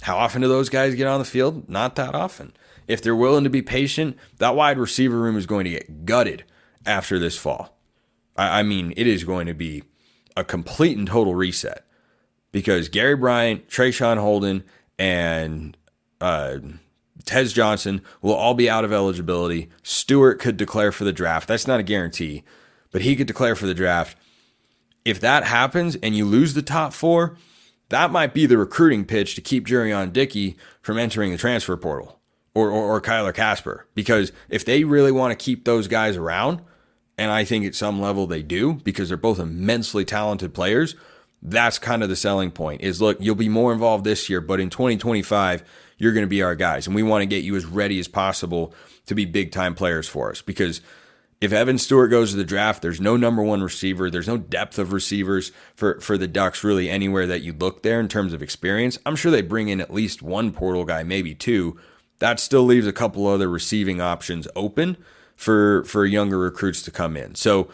how 0.01 0.17
often 0.17 0.41
do 0.41 0.47
those 0.47 0.69
guys 0.69 0.95
get 0.95 1.07
on 1.07 1.19
the 1.19 1.25
field? 1.25 1.69
Not 1.69 1.95
that 1.95 2.15
often. 2.15 2.53
If 2.87 3.01
they're 3.01 3.15
willing 3.15 3.45
to 3.45 3.49
be 3.49 3.63
patient, 3.63 4.17
that 4.37 4.55
wide 4.55 4.77
receiver 4.77 5.17
room 5.17 5.37
is 5.37 5.47
going 5.47 5.65
to 5.65 5.71
get 5.71 6.05
gutted 6.05 6.43
after 6.85 7.19
this 7.19 7.37
fall. 7.37 7.77
I, 8.35 8.59
I 8.59 8.63
mean, 8.63 8.93
it 8.97 9.07
is 9.07 9.23
going 9.23 9.47
to 9.47 9.53
be 9.53 9.83
a 10.37 10.43
complete 10.43 10.97
and 10.97 11.07
total 11.07 11.35
reset 11.35 11.85
because 12.51 12.89
Gary 12.89 13.15
Bryant, 13.15 13.67
Traeshon 13.67 14.17
Holden, 14.17 14.63
and 14.97 15.77
uh, 16.21 16.59
Tez 17.25 17.53
Johnson 17.53 18.01
will 18.21 18.33
all 18.33 18.53
be 18.53 18.69
out 18.69 18.85
of 18.85 18.93
eligibility. 18.93 19.69
Stewart 19.83 20.39
could 20.39 20.57
declare 20.57 20.91
for 20.91 21.03
the 21.03 21.13
draft. 21.13 21.47
That's 21.47 21.67
not 21.67 21.79
a 21.79 21.83
guarantee, 21.83 22.43
but 22.91 23.01
he 23.01 23.15
could 23.15 23.27
declare 23.27 23.55
for 23.55 23.65
the 23.65 23.73
draft. 23.73 24.17
If 25.03 25.19
that 25.19 25.43
happens 25.43 25.95
and 25.97 26.15
you 26.15 26.25
lose 26.25 26.53
the 26.53 26.61
top 26.61 26.93
four, 26.93 27.37
that 27.89 28.11
might 28.11 28.33
be 28.33 28.45
the 28.45 28.57
recruiting 28.57 29.05
pitch 29.05 29.35
to 29.35 29.41
keep 29.41 29.67
Jurrion 29.67 30.11
Dickey 30.11 30.57
from 30.81 30.97
entering 30.97 31.31
the 31.31 31.37
transfer 31.37 31.77
portal 31.77 32.19
or, 32.53 32.69
or, 32.69 32.95
or 32.95 33.01
Kyler 33.01 33.33
Kasper. 33.33 33.85
Because 33.93 34.31
if 34.49 34.65
they 34.65 34.83
really 34.83 35.11
want 35.11 35.37
to 35.37 35.43
keep 35.43 35.65
those 35.65 35.87
guys 35.87 36.17
around, 36.17 36.61
and 37.17 37.31
I 37.31 37.45
think 37.45 37.65
at 37.65 37.75
some 37.75 38.01
level 38.01 38.27
they 38.27 38.43
do 38.43 38.73
because 38.73 39.09
they're 39.09 39.17
both 39.17 39.39
immensely 39.39 40.05
talented 40.05 40.53
players, 40.53 40.95
that's 41.41 41.79
kind 41.79 42.03
of 42.03 42.09
the 42.09 42.15
selling 42.15 42.51
point 42.51 42.81
is 42.81 43.01
look, 43.01 43.17
you'll 43.19 43.35
be 43.35 43.49
more 43.49 43.71
involved 43.71 44.03
this 44.03 44.29
year, 44.29 44.41
but 44.41 44.59
in 44.59 44.69
2025, 44.69 45.63
you're 45.97 46.13
going 46.13 46.25
to 46.25 46.29
be 46.29 46.41
our 46.41 46.55
guys. 46.55 46.87
And 46.87 46.95
we 46.95 47.03
want 47.03 47.21
to 47.21 47.27
get 47.27 47.43
you 47.43 47.55
as 47.55 47.65
ready 47.65 47.99
as 47.99 48.07
possible 48.07 48.73
to 49.05 49.15
be 49.15 49.25
big 49.25 49.51
time 49.51 49.75
players 49.75 50.07
for 50.07 50.31
us 50.31 50.41
because 50.41 50.81
if 51.41 51.51
Evan 51.51 51.77
Stewart 51.77 52.09
goes 52.09 52.31
to 52.31 52.37
the 52.37 52.45
draft, 52.45 52.81
there's 52.81 53.01
no 53.01 53.17
number 53.17 53.43
one 53.43 53.61
receiver. 53.61 54.09
There's 54.09 54.27
no 54.27 54.37
depth 54.37 54.79
of 54.79 54.93
receivers 54.93 55.51
for, 55.75 55.99
for 55.99 56.17
the 56.17 56.27
Ducks 56.27 56.63
really 56.63 56.89
anywhere 56.89 57.27
that 57.27 57.41
you 57.41 57.53
look 57.53 57.83
there 57.83 57.99
in 57.99 58.07
terms 58.07 58.33
of 58.33 58.41
experience. 58.41 58.97
I'm 59.05 59.17
sure 59.17 59.31
they 59.31 59.41
bring 59.41 59.67
in 59.67 59.81
at 59.81 59.93
least 59.93 60.21
one 60.21 60.51
portal 60.51 60.85
guy, 60.85 61.03
maybe 61.03 61.35
two. 61.35 61.77
That 62.19 62.39
still 62.39 62.63
leaves 62.63 62.87
a 62.87 62.93
couple 62.93 63.27
other 63.27 63.49
receiving 63.49 63.99
options 63.99 64.47
open 64.55 64.97
for 65.35 65.83
for 65.85 66.05
younger 66.05 66.37
recruits 66.37 66.81
to 66.83 66.91
come 66.91 67.17
in. 67.17 67.35
So 67.35 67.69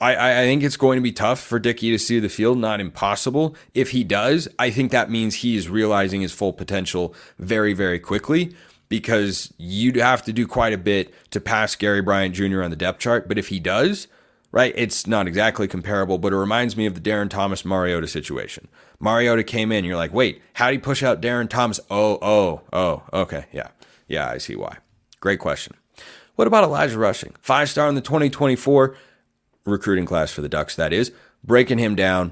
I, 0.00 0.42
I 0.42 0.44
think 0.44 0.62
it's 0.62 0.76
going 0.76 0.96
to 0.96 1.02
be 1.02 1.12
tough 1.12 1.40
for 1.40 1.58
Dickey 1.58 1.90
to 1.90 1.98
see 1.98 2.20
the 2.20 2.28
field, 2.28 2.58
not 2.58 2.80
impossible. 2.80 3.56
If 3.74 3.90
he 3.90 4.04
does, 4.04 4.48
I 4.58 4.70
think 4.70 4.92
that 4.92 5.10
means 5.10 5.36
he 5.36 5.56
is 5.56 5.68
realizing 5.68 6.20
his 6.20 6.32
full 6.32 6.52
potential 6.52 7.14
very, 7.38 7.72
very 7.72 7.98
quickly 7.98 8.54
because 8.88 9.52
you'd 9.58 9.96
have 9.96 10.22
to 10.24 10.32
do 10.32 10.46
quite 10.46 10.72
a 10.72 10.78
bit 10.78 11.12
to 11.32 11.40
pass 11.40 11.74
Gary 11.74 12.00
Bryant 12.00 12.34
Jr. 12.34 12.62
on 12.62 12.70
the 12.70 12.76
depth 12.76 13.00
chart. 13.00 13.26
But 13.26 13.38
if 13.38 13.48
he 13.48 13.58
does, 13.58 14.06
right, 14.52 14.72
it's 14.76 15.06
not 15.06 15.26
exactly 15.26 15.66
comparable, 15.66 16.18
but 16.18 16.32
it 16.32 16.36
reminds 16.36 16.76
me 16.76 16.86
of 16.86 16.94
the 16.94 17.00
Darron 17.00 17.28
Thomas 17.28 17.64
Mariota 17.64 18.06
situation. 18.06 18.68
Mariota 19.00 19.42
came 19.42 19.72
in, 19.72 19.84
you're 19.84 19.96
like, 19.96 20.14
wait, 20.14 20.40
how 20.54 20.66
did 20.66 20.74
he 20.74 20.78
push 20.78 21.02
out 21.02 21.20
Darron 21.20 21.48
Thomas? 21.48 21.80
Oh, 21.90 22.18
oh, 22.22 22.62
oh, 22.72 23.02
okay, 23.12 23.46
yeah, 23.52 23.68
yeah, 24.06 24.28
I 24.28 24.38
see 24.38 24.54
why. 24.56 24.78
Great 25.20 25.40
question. 25.40 25.74
What 26.38 26.46
about 26.46 26.62
Elijah 26.62 26.96
Rushing? 27.00 27.34
Five 27.40 27.68
star 27.68 27.88
in 27.88 27.96
the 27.96 28.00
2024 28.00 28.94
recruiting 29.64 30.06
class 30.06 30.30
for 30.30 30.40
the 30.40 30.48
Ducks, 30.48 30.76
that 30.76 30.92
is, 30.92 31.10
breaking 31.42 31.78
him 31.78 31.96
down 31.96 32.30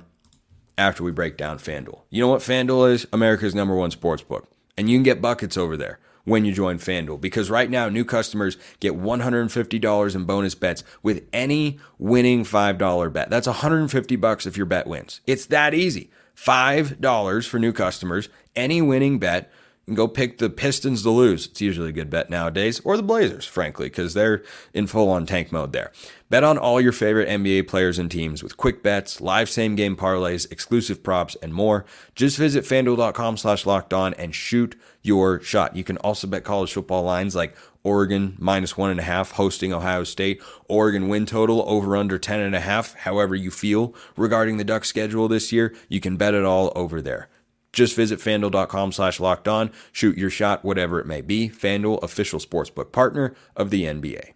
after 0.78 1.02
we 1.02 1.10
break 1.10 1.36
down 1.36 1.58
FanDuel. 1.58 2.02
You 2.08 2.20
know 2.20 2.28
what 2.28 2.40
FanDuel 2.40 2.92
is? 2.92 3.08
America's 3.12 3.52
number 3.52 3.74
one 3.74 3.90
sports 3.90 4.22
book. 4.22 4.46
And 4.78 4.88
you 4.88 4.96
can 4.96 5.02
get 5.02 5.20
buckets 5.20 5.56
over 5.56 5.76
there. 5.76 5.98
when 6.22 6.44
you 6.44 6.52
join 6.52 6.78
FanDuel 6.78 7.20
because 7.20 7.50
right 7.50 7.70
now 7.70 7.88
new 7.88 8.04
customers 8.04 8.56
get 8.78 8.92
$150 8.92 10.14
in 10.14 10.24
bonus 10.24 10.54
bets 10.54 10.84
with 11.02 11.24
any 11.32 11.78
winning 11.98 12.44
$5 12.44 13.12
bet. 13.12 13.30
That's 13.30 13.46
150 13.46 14.16
bucks 14.16 14.46
if 14.46 14.56
your 14.56 14.66
bet 14.66 14.86
wins. 14.86 15.20
It's 15.26 15.46
that 15.46 15.72
easy. 15.74 16.10
$5 16.36 17.48
for 17.48 17.58
new 17.58 17.72
customers, 17.72 18.28
any 18.54 18.82
winning 18.82 19.18
bet 19.18 19.50
go 19.94 20.08
pick 20.08 20.38
the 20.38 20.50
Pistons 20.50 21.02
to 21.02 21.10
lose. 21.10 21.46
It's 21.46 21.60
usually 21.60 21.90
a 21.90 21.92
good 21.92 22.10
bet 22.10 22.28
nowadays, 22.28 22.80
or 22.84 22.96
the 22.96 23.02
Blazers, 23.02 23.44
frankly, 23.44 23.86
because 23.86 24.14
they're 24.14 24.42
in 24.74 24.86
full 24.86 25.08
on 25.08 25.26
tank 25.26 25.52
mode 25.52 25.72
there. 25.72 25.92
Bet 26.28 26.42
on 26.42 26.58
all 26.58 26.80
your 26.80 26.92
favorite 26.92 27.28
NBA 27.28 27.68
players 27.68 27.98
and 27.98 28.10
teams 28.10 28.42
with 28.42 28.56
quick 28.56 28.82
bets, 28.82 29.20
live 29.20 29.48
same 29.48 29.76
game 29.76 29.96
parlays, 29.96 30.50
exclusive 30.50 31.04
props, 31.04 31.36
and 31.40 31.54
more. 31.54 31.84
Just 32.16 32.36
visit 32.36 32.64
fanduel.com 32.64 33.36
slash 33.36 33.64
locked 33.64 33.94
on 33.94 34.12
and 34.14 34.34
shoot 34.34 34.74
your 35.02 35.40
shot. 35.40 35.76
You 35.76 35.84
can 35.84 35.98
also 35.98 36.26
bet 36.26 36.42
college 36.42 36.72
football 36.72 37.04
lines 37.04 37.36
like 37.36 37.56
Oregon 37.84 38.34
minus 38.40 38.76
one 38.76 38.90
and 38.90 38.98
a 38.98 39.04
half 39.04 39.30
hosting 39.32 39.72
Ohio 39.72 40.02
State, 40.02 40.42
Oregon 40.68 41.06
win 41.06 41.26
total 41.26 41.62
over 41.68 41.96
under 41.96 42.18
ten 42.18 42.40
and 42.40 42.56
a 42.56 42.60
half. 42.60 42.94
However 42.94 43.36
you 43.36 43.52
feel 43.52 43.94
regarding 44.16 44.56
the 44.56 44.64
Duck 44.64 44.84
schedule 44.84 45.28
this 45.28 45.52
year, 45.52 45.72
you 45.88 46.00
can 46.00 46.16
bet 46.16 46.34
it 46.34 46.44
all 46.44 46.72
over 46.74 47.00
there. 47.00 47.28
Just 47.76 47.94
visit 47.94 48.20
fanduel.com 48.20 48.90
slash 48.90 49.20
locked 49.20 49.46
on. 49.46 49.70
Shoot 49.92 50.16
your 50.16 50.30
shot, 50.30 50.64
whatever 50.64 50.98
it 50.98 51.06
may 51.06 51.20
be. 51.20 51.50
FanDuel, 51.50 52.02
official 52.02 52.40
sportsbook 52.40 52.90
partner 52.90 53.34
of 53.54 53.68
the 53.68 53.84
NBA. 53.84 54.32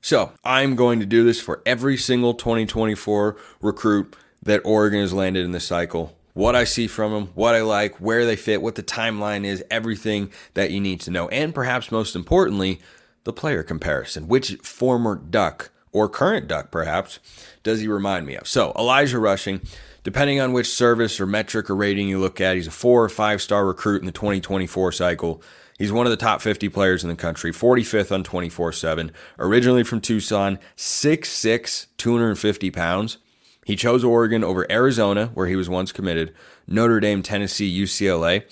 So 0.00 0.32
I'm 0.42 0.74
going 0.74 1.00
to 1.00 1.06
do 1.06 1.22
this 1.22 1.38
for 1.38 1.60
every 1.66 1.98
single 1.98 2.32
2024 2.32 3.36
recruit 3.60 4.16
that 4.42 4.62
Oregon 4.64 5.00
has 5.00 5.12
landed 5.12 5.44
in 5.44 5.52
the 5.52 5.60
cycle. 5.60 6.16
What 6.32 6.56
I 6.56 6.64
see 6.64 6.86
from 6.86 7.12
them, 7.12 7.26
what 7.34 7.54
I 7.54 7.60
like, 7.60 7.96
where 7.96 8.24
they 8.24 8.36
fit, 8.36 8.62
what 8.62 8.76
the 8.76 8.82
timeline 8.82 9.44
is, 9.44 9.62
everything 9.70 10.32
that 10.54 10.70
you 10.70 10.80
need 10.80 11.02
to 11.02 11.10
know. 11.10 11.28
And 11.28 11.54
perhaps 11.54 11.92
most 11.92 12.16
importantly, 12.16 12.80
the 13.24 13.34
player 13.34 13.62
comparison. 13.62 14.28
Which 14.28 14.54
former 14.62 15.14
Duck 15.16 15.70
or 15.98 16.08
current 16.08 16.48
Duck 16.48 16.70
perhaps 16.70 17.18
does 17.62 17.80
he 17.80 17.88
remind 17.88 18.26
me 18.26 18.36
of? 18.36 18.46
So, 18.48 18.72
Elijah 18.78 19.18
Rushing, 19.18 19.60
depending 20.02 20.40
on 20.40 20.52
which 20.52 20.68
service 20.68 21.20
or 21.20 21.26
metric 21.26 21.68
or 21.68 21.76
rating 21.76 22.08
you 22.08 22.18
look 22.18 22.40
at, 22.40 22.56
he's 22.56 22.66
a 22.66 22.70
four 22.70 23.04
or 23.04 23.08
five 23.08 23.42
star 23.42 23.66
recruit 23.66 24.00
in 24.00 24.06
the 24.06 24.12
2024 24.12 24.92
cycle. 24.92 25.42
He's 25.78 25.92
one 25.92 26.06
of 26.06 26.10
the 26.10 26.16
top 26.16 26.40
50 26.40 26.68
players 26.70 27.04
in 27.04 27.10
the 27.10 27.16
country, 27.16 27.52
45th 27.52 28.10
on 28.10 28.24
24 28.24 28.72
7. 28.72 29.12
Originally 29.38 29.84
from 29.84 30.00
Tucson, 30.00 30.58
6'6, 30.76 31.86
250 31.96 32.70
pounds. 32.70 33.18
He 33.64 33.76
chose 33.76 34.02
Oregon 34.02 34.42
over 34.42 34.70
Arizona, 34.72 35.26
where 35.34 35.46
he 35.46 35.54
was 35.54 35.68
once 35.68 35.92
committed, 35.92 36.34
Notre 36.66 37.00
Dame, 37.00 37.22
Tennessee, 37.22 37.82
UCLA. 37.82 38.44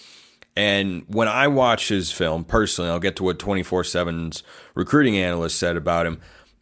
And 0.56 1.04
when 1.08 1.26
I 1.26 1.48
watch 1.48 1.88
his 1.88 2.12
film, 2.12 2.44
personally, 2.44 2.90
I'll 2.90 2.98
get 2.98 3.16
to 3.16 3.24
what 3.24 3.38
24 3.38 3.82
7's 3.82 4.42
recruiting 4.74 5.16
analyst 5.16 5.58
said 5.58 5.76
about 5.76 6.06
him. 6.06 6.20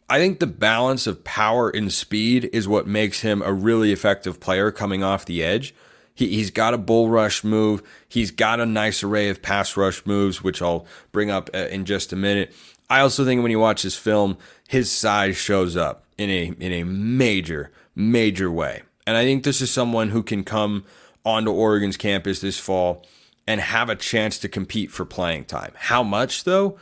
I 0.09 0.19
think 0.19 0.39
the 0.39 0.47
balance 0.47 1.07
of 1.07 1.23
power 1.23 1.69
and 1.69 1.91
speed 1.91 2.49
is 2.53 2.67
what 2.67 2.85
makes 2.85 3.21
him 3.21 3.41
a 3.41 3.51
really 3.51 3.91
effective 3.91 4.39
player 4.39 4.71
coming 4.71 5.03
off 5.03 5.25
the 5.25 5.43
edge. 5.43 5.73
He, 6.13 6.39
has 6.39 6.51
got 6.51 6.73
a 6.73 6.77
bull 6.77 7.09
rush 7.09 7.43
move. 7.43 7.83
He's 8.07 8.31
got 8.31 8.59
a 8.59 8.65
nice 8.65 9.03
array 9.03 9.29
of 9.29 9.41
pass 9.41 9.75
rush 9.75 10.05
moves, 10.05 10.43
which 10.43 10.61
I'll 10.61 10.85
bring 11.11 11.29
up 11.29 11.49
uh, 11.53 11.67
in 11.69 11.85
just 11.85 12.13
a 12.13 12.15
minute. 12.15 12.53
I 12.89 13.01
also 13.01 13.25
think 13.25 13.41
when 13.41 13.51
you 13.51 13.59
watch 13.59 13.81
his 13.81 13.97
film, 13.97 14.37
his 14.67 14.91
size 14.91 15.35
shows 15.35 15.75
up 15.75 16.05
in 16.17 16.29
a 16.29 16.53
in 16.59 16.71
a 16.71 16.83
major 16.83 17.71
major 17.95 18.51
way. 18.51 18.83
And 19.07 19.17
I 19.17 19.23
think 19.23 19.43
this 19.43 19.61
is 19.61 19.71
someone 19.71 20.09
who 20.09 20.23
can 20.23 20.43
come 20.43 20.85
onto 21.25 21.51
Oregon's 21.51 21.97
campus 21.97 22.39
this 22.39 22.59
fall 22.59 23.05
and 23.47 23.59
have 23.59 23.89
a 23.89 23.95
chance 23.95 24.39
to 24.39 24.49
compete 24.49 24.91
for 24.91 25.05
playing 25.05 25.45
time. 25.45 25.73
How 25.75 26.03
much 26.03 26.43
though? 26.43 26.77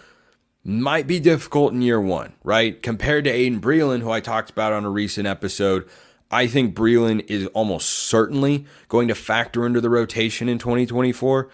Might 0.66 1.08
be 1.08 1.20
difficult 1.20 1.74
in 1.74 1.82
year 1.82 2.00
one, 2.00 2.34
right? 2.42 2.82
Compared 2.82 3.26
to 3.26 3.34
Aydin 3.34 3.60
Breland, 3.60 4.02
who 4.02 4.12
I 4.12 4.22
talked 4.22 4.50
about 4.50 4.72
on 4.72 4.86
a 4.86 4.90
recent 4.90 5.28
episode, 5.28 5.86
I 6.32 6.48
think 6.48 6.74
Breland 6.74 7.30
is 7.30 7.48
almost 7.48 7.90
certainly 7.90 8.66
going 8.88 9.10
to 9.10 9.16
factor 9.16 9.66
into 9.66 9.82
the 9.82 9.90
rotation 9.90 10.48
in 10.48 10.60
2024. 10.60 11.50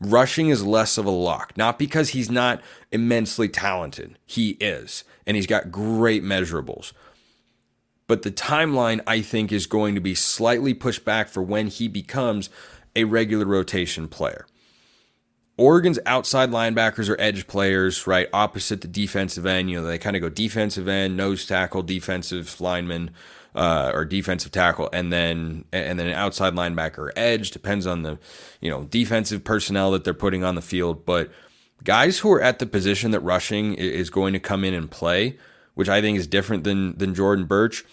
Rushing 0.00 0.48
is 0.48 0.64
less 0.64 0.98
of 0.98 1.06
a 1.06 1.10
lock, 1.10 1.56
not 1.56 1.78
because 1.78 2.08
he's 2.08 2.28
not 2.28 2.60
immensely 2.90 3.48
talented. 3.48 4.18
He 4.26 4.50
is, 4.60 5.04
and 5.26 5.36
he's 5.36 5.46
got 5.46 5.70
great 5.70 6.24
measurables. 6.24 6.92
But 8.08 8.22
the 8.22 8.32
timeline, 8.32 9.00
I 9.06 9.20
think, 9.20 9.52
is 9.52 9.66
going 9.66 9.94
to 9.94 10.00
be 10.00 10.16
slightly 10.16 10.74
pushed 10.74 11.04
back 11.04 11.28
for 11.28 11.42
when 11.42 11.68
he 11.68 11.86
becomes 11.86 12.50
a 12.96 13.04
regular 13.04 13.46
rotation 13.46 14.08
player. 14.08 14.46
Oregon's 15.60 15.98
outside 16.06 16.50
linebackers 16.50 17.10
are 17.10 17.20
edge 17.20 17.46
players, 17.46 18.06
right? 18.06 18.30
Opposite 18.32 18.80
the 18.80 18.88
defensive 18.88 19.44
end. 19.44 19.70
You 19.70 19.78
know, 19.78 19.86
they 19.86 19.98
kind 19.98 20.16
of 20.16 20.22
go 20.22 20.30
defensive 20.30 20.88
end, 20.88 21.18
nose 21.18 21.44
tackle, 21.44 21.82
defensive 21.82 22.58
lineman, 22.62 23.10
uh, 23.54 23.92
or 23.92 24.06
defensive 24.06 24.52
tackle, 24.52 24.88
and 24.90 25.12
then 25.12 25.66
and 25.70 25.98
then 25.98 26.06
an 26.06 26.14
outside 26.14 26.54
linebacker 26.54 27.10
edge. 27.14 27.50
Depends 27.50 27.86
on 27.86 28.04
the, 28.04 28.18
you 28.62 28.70
know, 28.70 28.84
defensive 28.84 29.44
personnel 29.44 29.90
that 29.90 30.02
they're 30.02 30.14
putting 30.14 30.42
on 30.44 30.54
the 30.54 30.62
field. 30.62 31.04
But 31.04 31.30
guys 31.84 32.20
who 32.20 32.32
are 32.32 32.40
at 32.40 32.58
the 32.58 32.64
position 32.64 33.10
that 33.10 33.20
rushing 33.20 33.74
is 33.74 34.08
going 34.08 34.32
to 34.32 34.40
come 34.40 34.64
in 34.64 34.72
and 34.72 34.90
play, 34.90 35.36
which 35.74 35.90
I 35.90 36.00
think 36.00 36.16
is 36.16 36.26
different 36.26 36.64
than 36.64 36.96
than 36.96 37.14
Jordan 37.14 37.44
Burch. 37.44 37.84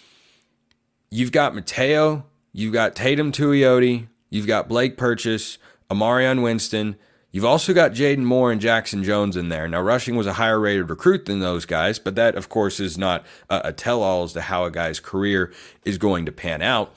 You've 1.11 1.33
got 1.33 1.51
Matayo, 1.51 2.23
you've 2.53 2.71
got 2.71 2.95
Teitum 2.95 3.33
Tuioti, 3.33 4.07
you've 4.29 4.47
got 4.47 4.69
Blake 4.69 4.95
Purchase, 4.95 5.57
Amarion 5.91 6.41
Winston 6.41 6.95
You've 7.37 7.45
also 7.45 7.71
got 7.71 7.91
Jaden 7.91 8.23
Moore 8.23 8.51
and 8.51 8.59
Jackson 8.59 9.03
Jones 9.03 9.37
in 9.37 9.49
there. 9.49 9.67
Now, 9.67 9.79
Rushing 9.79 10.15
was 10.15 10.25
a 10.25 10.33
higher 10.33 10.59
rated 10.59 10.89
recruit 10.89 11.27
than 11.27 11.39
those 11.39 11.67
guys, 11.67 11.99
but 11.99 12.15
that, 12.15 12.33
of 12.33 12.49
course, 12.49 12.79
is 12.79 12.97
not 12.97 13.23
a, 13.47 13.61
a 13.65 13.73
tell 13.73 14.01
all 14.01 14.23
as 14.23 14.33
to 14.33 14.41
how 14.41 14.65
a 14.65 14.71
guy's 14.71 14.99
career 14.99 15.53
is 15.85 15.99
going 15.99 16.25
to 16.25 16.31
pan 16.31 16.63
out. 16.63 16.95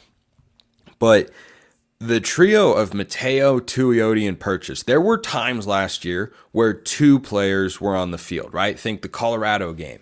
But 0.99 1.31
the 1.99 2.21
trio 2.21 2.73
of 2.73 2.93
Matayo, 2.93 3.61
Tuioti, 3.61 4.27
and 4.27 4.41
Purchase, 4.41 4.83
there 4.83 4.99
were 4.99 5.19
times 5.19 5.67
last 5.67 6.07
year 6.07 6.33
where 6.53 6.73
two 6.73 7.19
players 7.19 7.79
were 7.79 7.95
on 7.95 8.11
the 8.11 8.17
field, 8.17 8.55
right? 8.55 8.81
Think 8.81 9.03
the 9.03 9.11
Colorado 9.11 9.75
game. 9.75 10.01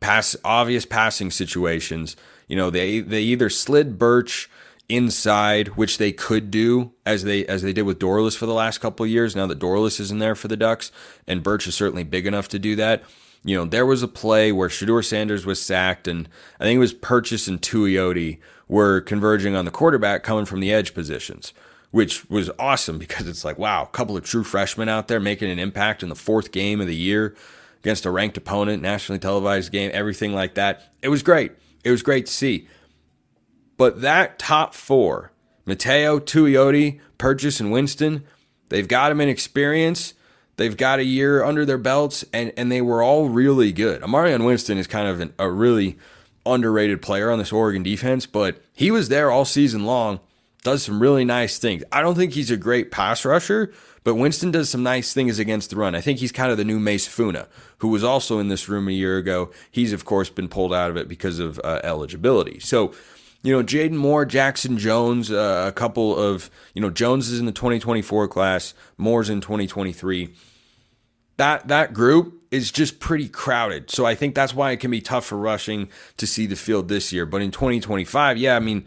Pass 0.00 0.34
obvious 0.46 0.86
passing 0.86 1.30
situations. 1.30 2.16
You 2.48 2.56
know, 2.56 2.70
they 2.70 3.00
they 3.00 3.20
either 3.20 3.50
slid 3.50 3.98
Burch 3.98 4.48
inside, 4.88 5.68
which 5.68 5.98
they 5.98 6.12
could 6.12 6.50
do 6.50 6.92
as 7.06 7.24
they 7.24 7.46
as 7.46 7.62
they 7.62 7.72
did 7.72 7.82
with 7.82 7.98
Dorlus 7.98 8.36
for 8.36 8.46
the 8.46 8.54
last 8.54 8.78
couple 8.78 9.04
of 9.04 9.10
years. 9.10 9.34
Now 9.34 9.46
that 9.46 9.58
Dorlus 9.58 10.00
isn't 10.00 10.18
there 10.18 10.34
for 10.34 10.48
the 10.48 10.56
Ducks, 10.56 10.92
and 11.26 11.42
Burch 11.42 11.66
is 11.66 11.74
certainly 11.74 12.04
big 12.04 12.26
enough 12.26 12.48
to 12.48 12.58
do 12.58 12.76
that. 12.76 13.02
You 13.44 13.56
know, 13.56 13.64
there 13.66 13.86
was 13.86 14.02
a 14.02 14.08
play 14.08 14.52
where 14.52 14.68
Shedeur 14.68 15.04
Sanders 15.04 15.44
was 15.44 15.60
sacked, 15.60 16.08
and 16.08 16.28
I 16.58 16.64
think 16.64 16.76
it 16.76 16.80
was 16.80 16.94
Purchase 16.94 17.46
and 17.46 17.60
Tuioti 17.60 18.38
were 18.68 19.00
converging 19.02 19.54
on 19.54 19.66
the 19.66 19.70
quarterback 19.70 20.22
coming 20.22 20.46
from 20.46 20.60
the 20.60 20.72
edge 20.72 20.94
positions, 20.94 21.52
which 21.90 22.28
was 22.30 22.50
awesome 22.58 22.98
because 22.98 23.28
it's 23.28 23.44
like, 23.44 23.58
wow, 23.58 23.82
a 23.82 23.88
couple 23.88 24.16
of 24.16 24.24
true 24.24 24.44
freshmen 24.44 24.88
out 24.88 25.08
there 25.08 25.20
making 25.20 25.50
an 25.50 25.58
impact 25.58 26.02
in 26.02 26.08
the 26.08 26.14
fourth 26.14 26.52
game 26.52 26.80
of 26.80 26.86
the 26.86 26.96
year 26.96 27.36
against 27.80 28.06
a 28.06 28.10
ranked 28.10 28.38
opponent, 28.38 28.82
nationally 28.82 29.18
televised 29.18 29.70
game, 29.70 29.90
everything 29.92 30.32
like 30.32 30.54
that. 30.54 30.94
It 31.02 31.08
was 31.08 31.22
great. 31.22 31.52
It 31.84 31.90
was 31.90 32.02
great 32.02 32.24
to 32.24 32.32
see. 32.32 32.66
But 33.76 34.02
that 34.02 34.38
top 34.38 34.74
four, 34.74 35.32
Matayo, 35.66 36.20
Tuioti, 36.20 37.00
Purchase, 37.18 37.60
and 37.60 37.72
Winston, 37.72 38.24
they've 38.68 38.88
got 38.88 39.08
them 39.08 39.20
in 39.20 39.28
experience. 39.28 40.14
They've 40.56 40.76
got 40.76 41.00
a 41.00 41.04
year 41.04 41.42
under 41.42 41.64
their 41.64 41.78
belts, 41.78 42.24
and, 42.32 42.52
and 42.56 42.70
they 42.70 42.80
were 42.80 43.02
all 43.02 43.28
really 43.28 43.72
good. 43.72 44.02
Amarion 44.02 44.46
Winston 44.46 44.78
is 44.78 44.86
kind 44.86 45.08
of 45.08 45.20
an, 45.20 45.34
a 45.38 45.50
really 45.50 45.98
underrated 46.46 47.02
player 47.02 47.30
on 47.30 47.38
this 47.38 47.52
Oregon 47.52 47.82
defense, 47.82 48.26
but 48.26 48.62
he 48.72 48.90
was 48.90 49.08
there 49.08 49.30
all 49.30 49.44
season 49.44 49.84
long, 49.84 50.20
does 50.62 50.82
some 50.82 51.00
really 51.00 51.24
nice 51.24 51.58
things. 51.58 51.82
I 51.90 52.02
don't 52.02 52.14
think 52.14 52.34
he's 52.34 52.50
a 52.50 52.56
great 52.56 52.90
pass 52.90 53.24
rusher, 53.24 53.72
but 54.04 54.14
Winston 54.14 54.50
does 54.50 54.70
some 54.70 54.82
nice 54.82 55.12
things 55.12 55.38
against 55.38 55.70
the 55.70 55.76
run. 55.76 55.94
I 55.94 56.00
think 56.00 56.18
he's 56.18 56.32
kind 56.32 56.52
of 56.52 56.58
the 56.58 56.64
new 56.64 56.78
Mace 56.78 57.06
Funa, 57.06 57.48
who 57.78 57.88
was 57.88 58.04
also 58.04 58.38
in 58.38 58.48
this 58.48 58.68
room 58.68 58.86
a 58.86 58.92
year 58.92 59.16
ago. 59.16 59.50
He's, 59.70 59.92
of 59.92 60.04
course, 60.04 60.30
been 60.30 60.48
pulled 60.48 60.74
out 60.74 60.90
of 60.90 60.96
it 60.96 61.08
because 61.08 61.38
of 61.38 61.58
uh, 61.64 61.80
eligibility. 61.82 62.60
So 62.60 62.94
you 63.44 63.52
know, 63.52 63.62
Jaden 63.62 63.92
Moore, 63.92 64.24
Jackson 64.24 64.78
Jones, 64.78 65.30
uh, 65.30 65.66
a 65.68 65.72
couple 65.72 66.16
of, 66.16 66.50
you 66.74 66.80
know, 66.80 66.88
Jones 66.88 67.28
is 67.28 67.38
in 67.38 67.44
the 67.44 67.52
2024 67.52 68.26
class, 68.26 68.72
Moore's 68.96 69.28
in 69.28 69.42
2023. 69.42 70.34
That 71.36 71.68
that 71.68 71.92
group 71.92 72.42
is 72.50 72.72
just 72.72 73.00
pretty 73.00 73.28
crowded. 73.28 73.90
So 73.90 74.06
I 74.06 74.14
think 74.14 74.34
that's 74.34 74.54
why 74.54 74.70
it 74.70 74.78
can 74.78 74.90
be 74.90 75.02
tough 75.02 75.26
for 75.26 75.36
rushing 75.36 75.90
to 76.16 76.26
see 76.26 76.46
the 76.46 76.56
field 76.56 76.88
this 76.88 77.12
year. 77.12 77.26
But 77.26 77.42
in 77.42 77.50
2025, 77.50 78.38
yeah, 78.38 78.56
I 78.56 78.60
mean, 78.60 78.86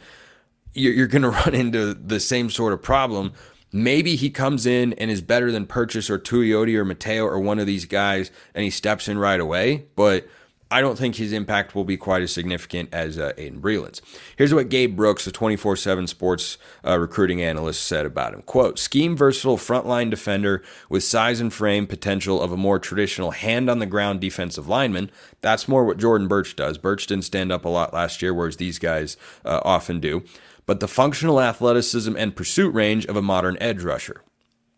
you're, 0.74 0.93
you're 0.93 1.08
going 1.08 1.22
to 1.22 1.30
run 1.30 1.54
into 1.54 1.93
the 1.93 2.20
same 2.20 2.50
sort 2.50 2.74
of 2.74 2.82
problem. 2.82 3.34
Maybe 3.72 4.15
he 4.15 4.32
comes 4.32 4.65
in 4.65 4.93
and 4.93 5.12
is 5.12 5.22
better 5.22 5.52
than 5.52 5.67
Purchase 5.67 6.10
or 6.10 6.17
Tuioti 6.17 6.74
or 6.76 6.86
Matayo 6.86 7.26
or 7.26 7.39
one 7.39 7.60
of 7.60 7.67
these 7.67 7.86
guys, 7.86 8.32
and 8.56 8.63
he 8.63 8.72
steps 8.72 9.08
in 9.08 9.20
right 9.20 9.39
away. 9.39 9.86
But 9.96 10.28
I 10.69 10.82
don't 10.82 10.97
think 10.97 11.15
his 11.15 11.32
impact 11.32 11.75
will 11.75 11.86
be 11.86 11.95
quite 11.95 12.21
as 12.21 12.34
significant 12.34 12.89
as 12.91 13.17
uh, 13.17 13.32
Aydin 13.38 13.62
Breland's. 13.62 14.01
Here's 14.36 14.53
what 14.53 14.69
Gabe 14.69 14.95
Brooks, 14.95 15.23
the 15.23 15.32
24/7 15.32 16.10
Sports 16.10 16.58
uh, 16.86 16.99
recruiting 16.99 17.41
analyst, 17.41 17.84
said 17.84 18.06
about 18.06 18.34
him: 18.34 18.41
"Quote: 18.41 18.77
Scheme 18.77 19.15
versatile 19.15 19.58
frontline 19.58 20.10
defender 20.10 20.62
with 20.89 21.03
size 21.03 21.39
and 21.39 21.53
frame 21.53 21.88
potential 21.88 22.41
of 22.41 22.51
a 22.51 22.58
more 22.58 22.80
traditional 22.80 23.32
hand 23.32 23.69
on 23.69 23.80
the 23.80 23.86
ground 23.86 24.19
defensive 24.19 24.67
lineman. 24.67 25.10
That's 25.41 25.67
more 25.67 25.86
what 25.86 25.97
Jordan 25.97 26.27
Burch 26.27 26.56
does. 26.56 26.77
Burch 26.77 27.08
didn't 27.08 27.25
stand 27.25 27.51
up 27.51 27.63
a 27.63 27.69
lot 27.69 27.93
last 27.93 28.21
year, 28.21 28.34
whereas 28.34 28.58
these 28.58 28.80
guys 28.80 29.15
uh, 29.45 29.62
often 29.63 29.99
do. 29.99 30.23
But 30.65 30.82
the 30.82 30.88
functional 30.89 31.39
athleticism 31.39 32.15
and 32.17 32.36
pursuit 32.36 32.73
range 32.73 33.06
of 33.06 33.15
a 33.15 33.21
modern 33.21 33.58
edge 33.62 33.84
rusher, 33.84 34.21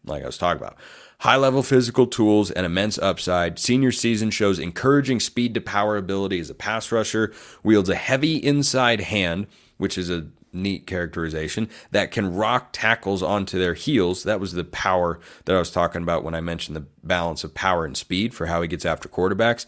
like 0.06 0.22
I 0.22 0.28
was 0.28 0.38
talking 0.38 0.62
about." 0.62 0.78
High 1.20 1.36
level 1.36 1.64
physical 1.64 2.08
tools 2.08 2.50
and 2.50 2.66
immense 2.66 2.98
upside. 2.98 3.60
Senior 3.60 3.92
season 3.92 4.32
shows 4.32 4.58
encouraging 4.58 5.20
speed 5.20 5.54
to 5.54 5.62
power 5.62 5.98
ability 5.98 6.40
as 6.40 6.50
a 6.50 6.56
pass 6.56 6.94
rusher, 6.94 7.34
wields 7.62 7.90
a 7.90 7.96
heavy 7.96 8.38
inside 8.38 9.02
hand, 9.02 9.48
which 9.78 9.98
is 9.98 10.10
a 10.10 10.28
neat 10.54 10.88
characterization, 10.88 11.70
that 11.92 12.12
can 12.12 12.34
rock 12.34 12.70
tackles 12.72 13.22
onto 13.22 13.60
their 13.60 13.74
heels. 13.74 14.24
That 14.24 14.40
was 14.40 14.54
the 14.54 14.64
power 14.64 15.20
that 15.44 15.56
I 15.58 15.60
was 15.60 15.72
talking 15.72 16.02
about 16.02 16.24
when 16.24 16.34
I 16.34 16.40
mentioned 16.40 16.78
the 16.78 16.86
balance 17.04 17.44
of 17.44 17.54
power 17.54 17.84
and 17.84 17.98
speed 17.98 18.34
for 18.34 18.46
how 18.46 18.62
he 18.62 18.70
gets 18.70 18.86
after 18.86 19.10
quarterbacks. 19.10 19.66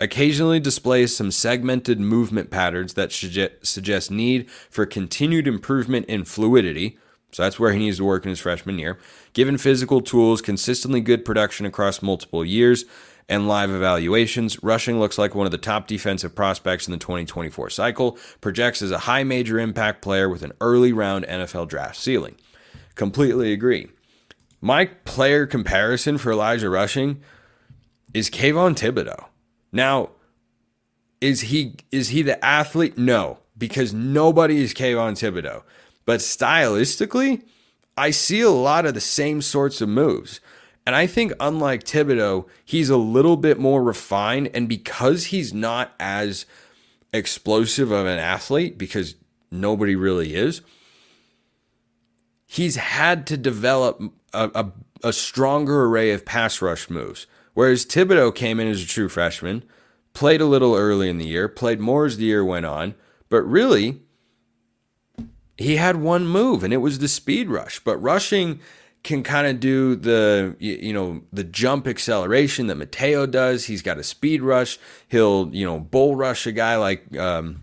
Occasionally 0.00 0.58
displays 0.58 1.14
some 1.14 1.30
segmented 1.30 2.00
movement 2.00 2.50
patterns 2.50 2.94
that 2.94 3.12
suggest 3.12 4.10
need 4.10 4.50
for 4.50 4.86
continued 4.86 5.46
improvement 5.46 6.06
in 6.06 6.24
fluidity. 6.24 6.98
So 7.32 7.44
that's 7.44 7.60
where 7.60 7.72
he 7.72 7.78
needs 7.78 7.98
to 7.98 8.04
work 8.04 8.24
in 8.24 8.30
his 8.30 8.40
freshman 8.40 8.80
year. 8.80 8.98
Given 9.32 9.58
physical 9.58 10.00
tools, 10.00 10.42
consistently 10.42 11.00
good 11.00 11.24
production 11.24 11.66
across 11.66 12.02
multiple 12.02 12.44
years, 12.44 12.84
and 13.30 13.46
live 13.46 13.70
evaluations, 13.70 14.60
Rushing 14.60 14.98
looks 14.98 15.16
like 15.16 15.36
one 15.36 15.46
of 15.46 15.52
the 15.52 15.58
top 15.58 15.86
defensive 15.86 16.34
prospects 16.34 16.88
in 16.88 16.92
the 16.92 16.98
2024 16.98 17.70
cycle, 17.70 18.18
projects 18.40 18.82
as 18.82 18.90
a 18.90 18.98
high 18.98 19.22
major 19.22 19.60
impact 19.60 20.02
player 20.02 20.28
with 20.28 20.42
an 20.42 20.52
early 20.60 20.92
round 20.92 21.24
NFL 21.26 21.68
draft 21.68 21.96
ceiling. 21.96 22.34
Completely 22.96 23.52
agree. 23.52 23.88
My 24.60 24.86
player 24.86 25.46
comparison 25.46 26.18
for 26.18 26.32
Elijah 26.32 26.68
Rushing 26.68 27.22
is 28.12 28.28
Kayvon 28.28 28.74
Thibodeaux. 28.74 29.26
Now, 29.72 30.10
is 31.20 31.42
he 31.42 31.76
is 31.92 32.08
he 32.08 32.22
the 32.22 32.44
athlete? 32.44 32.98
No, 32.98 33.38
because 33.56 33.94
nobody 33.94 34.60
is 34.60 34.74
Kayvon 34.74 35.12
Thibodeaux. 35.12 35.62
But 36.04 36.18
stylistically, 36.18 37.44
I 38.00 38.12
see 38.12 38.40
a 38.40 38.48
lot 38.48 38.86
of 38.86 38.94
the 38.94 39.00
same 39.00 39.42
sorts 39.42 39.82
of 39.82 39.88
moves. 39.90 40.40
And 40.86 40.96
I 40.96 41.06
think, 41.06 41.34
unlike 41.38 41.84
Thibodeaux, 41.84 42.48
he's 42.64 42.88
a 42.88 42.96
little 42.96 43.36
bit 43.36 43.58
more 43.58 43.82
refined. 43.82 44.48
And 44.54 44.70
because 44.70 45.26
he's 45.26 45.52
not 45.52 45.92
as 46.00 46.46
explosive 47.12 47.90
of 47.90 48.06
an 48.06 48.18
athlete, 48.18 48.78
because 48.78 49.16
nobody 49.50 49.96
really 49.96 50.34
is, 50.34 50.62
he's 52.46 52.76
had 52.76 53.26
to 53.26 53.36
develop 53.36 54.02
a, 54.32 54.50
a, 54.54 54.72
a 55.08 55.12
stronger 55.12 55.84
array 55.84 56.12
of 56.12 56.24
pass 56.24 56.62
rush 56.62 56.88
moves. 56.88 57.26
Whereas 57.52 57.84
Thibodeaux 57.84 58.34
came 58.34 58.58
in 58.58 58.68
as 58.68 58.82
a 58.82 58.86
true 58.86 59.10
freshman, 59.10 59.62
played 60.14 60.40
a 60.40 60.46
little 60.46 60.74
early 60.74 61.10
in 61.10 61.18
the 61.18 61.28
year, 61.28 61.48
played 61.48 61.80
more 61.80 62.06
as 62.06 62.16
the 62.16 62.24
year 62.24 62.42
went 62.42 62.64
on, 62.64 62.94
but 63.28 63.42
really 63.42 64.00
he 65.60 65.76
had 65.76 65.96
one 65.96 66.26
move 66.26 66.64
and 66.64 66.72
it 66.72 66.78
was 66.78 67.00
the 67.00 67.06
speed 67.06 67.50
rush. 67.50 67.80
But 67.80 67.98
rushing 67.98 68.60
can 69.02 69.22
kind 69.22 69.46
of 69.46 69.60
do 69.60 69.94
the 69.94 70.56
you 70.58 70.92
know 70.92 71.20
the 71.32 71.44
jump 71.44 71.86
acceleration 71.86 72.66
that 72.68 72.78
Matayo 72.78 73.30
does. 73.30 73.66
He's 73.66 73.82
got 73.82 73.98
a 73.98 74.02
speed 74.02 74.40
rush. 74.40 74.78
He'll 75.08 75.50
you 75.52 75.66
know 75.66 75.78
bull 75.78 76.16
rush 76.16 76.46
a 76.46 76.52
guy 76.52 76.76
like 76.76 77.14
um, 77.16 77.62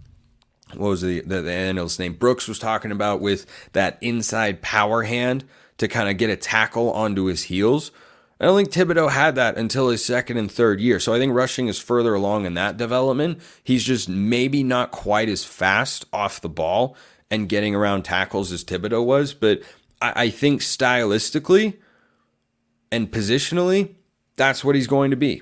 what 0.75 0.89
was 0.89 1.01
the 1.01 1.21
the, 1.21 1.41
the 1.41 1.51
analyst's 1.51 1.97
name 1.97 2.13
Brooks 2.13 2.47
was 2.47 2.60
talking 2.60 2.91
about 2.91 3.19
with 3.19 3.47
that 3.73 3.97
inside 4.01 4.62
power 4.62 5.01
hand 5.01 5.43
to 5.79 5.88
kind 5.88 6.07
of 6.07 6.17
get 6.17 6.29
a 6.29 6.38
tackle 6.38 6.91
onto 6.91 7.25
his 7.25 7.43
heels. 7.43 7.91
I 8.39 8.45
don't 8.45 8.55
think 8.55 8.69
Thibodeaux 8.69 9.10
had 9.10 9.33
that 9.36 9.57
until 9.57 9.89
his 9.89 10.05
second 10.05 10.38
and 10.38 10.51
third 10.51 10.79
year. 10.79 10.99
So 10.99 11.12
I 11.12 11.17
think 11.17 11.33
rushing 11.33 11.67
is 11.67 11.79
further 11.79 12.13
along 12.13 12.45
in 12.45 12.53
that 12.53 12.77
development. 12.77 13.41
He's 13.63 13.83
just 13.83 14.07
maybe 14.07 14.62
not 14.62 14.91
quite 14.91 15.29
as 15.29 15.43
fast 15.43 16.05
off 16.13 16.41
the 16.41 16.49
ball 16.49 16.95
and 17.30 17.50
getting 17.50 17.76
around 17.76 18.04
tackles 18.04 18.52
as 18.52 18.63
Thibodeaux 18.63 19.06
was, 19.06 19.34
but 19.34 19.62
I, 20.02 20.13
I 20.24 20.30
think 20.30 20.62
stylistically 20.62 21.78
and 22.92 23.12
positionally, 23.12 23.96
that's 24.36 24.63
what 24.63 24.76
he's 24.76 24.88
going 24.88 25.12
to 25.12 25.18
be. 25.18 25.42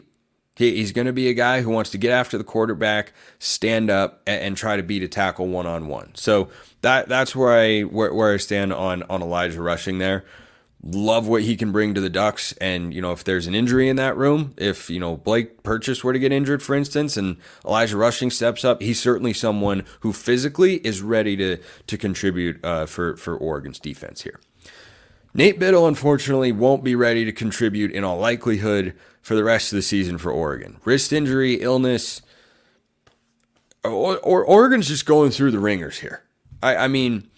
He, 0.55 0.77
he's 0.77 0.91
going 0.91 1.07
to 1.07 1.13
be 1.13 1.27
a 1.27 1.33
guy 1.33 1.61
who 1.61 1.69
wants 1.69 1.89
to 1.91 1.97
get 1.97 2.11
after 2.11 2.37
the 2.37 2.43
quarterback, 2.43 3.13
stand 3.39 3.89
up, 3.89 4.21
and, 4.25 4.41
and 4.41 4.57
try 4.57 4.77
to 4.77 4.83
beat 4.83 5.03
a 5.03 5.07
tackle 5.07 5.47
one 5.47 5.67
on 5.67 5.87
one. 5.87 6.15
So 6.15 6.49
that 6.81 7.09
that's 7.09 7.35
where 7.35 7.53
I 7.53 7.81
where, 7.81 8.13
where 8.13 8.33
I 8.33 8.37
stand 8.37 8.73
on 8.73 9.03
on 9.03 9.21
Elijah 9.21 9.61
rushing 9.61 9.97
there 9.97 10.23
love 10.85 11.27
what 11.27 11.41
he 11.41 11.57
can 11.57 11.71
bring 11.71 11.95
to 11.95 12.01
the 12.01 12.09
Ducks. 12.09 12.53
And, 12.61 12.93
you 12.93 13.01
know, 13.01 13.11
if 13.11 13.23
there's 13.23 13.47
an 13.47 13.55
injury 13.55 13.89
in 13.89 13.95
that 13.95 14.15
room, 14.15 14.53
if, 14.57 14.89
you 14.89 14.99
know, 14.99 15.17
Blake 15.17 15.63
Purchase 15.63 16.03
were 16.03 16.13
to 16.13 16.19
get 16.19 16.31
injured, 16.31 16.61
for 16.61 16.75
instance, 16.75 17.17
and 17.17 17.37
Elijah 17.65 17.97
Rushing 17.97 18.29
steps 18.29 18.63
up, 18.63 18.81
he's 18.81 19.01
certainly 19.01 19.33
someone 19.33 19.83
who 20.01 20.13
physically 20.13 20.75
is 20.85 21.01
ready 21.01 21.35
to, 21.37 21.57
to 21.87 21.97
contribute 21.97 22.63
uh, 22.63 22.85
for, 22.85 23.17
for 23.17 23.35
Oregon's 23.35 23.79
defense 23.79 24.21
here. 24.21 24.39
Nate 25.33 25.59
Bittle, 25.59 25.87
unfortunately, 25.87 26.51
won't 26.51 26.83
be 26.83 26.95
ready 26.95 27.25
to 27.25 27.31
contribute 27.31 27.91
in 27.91 28.03
all 28.03 28.17
likelihood 28.17 28.93
for 29.21 29.35
the 29.35 29.43
rest 29.43 29.73
of 29.73 29.75
the 29.75 29.81
season 29.81 30.17
for 30.17 30.31
Oregon. 30.31 30.77
Wrist 30.85 31.11
injury, 31.11 31.55
illness, 31.55 32.21
or, 33.83 34.17
or 34.19 34.45
Oregon's 34.45 34.87
just 34.87 35.05
going 35.05 35.31
through 35.31 35.51
the 35.51 35.59
ringers 35.59 35.99
here. 35.99 36.23
I, 36.61 36.75
I 36.75 36.87
mean, 36.87 37.29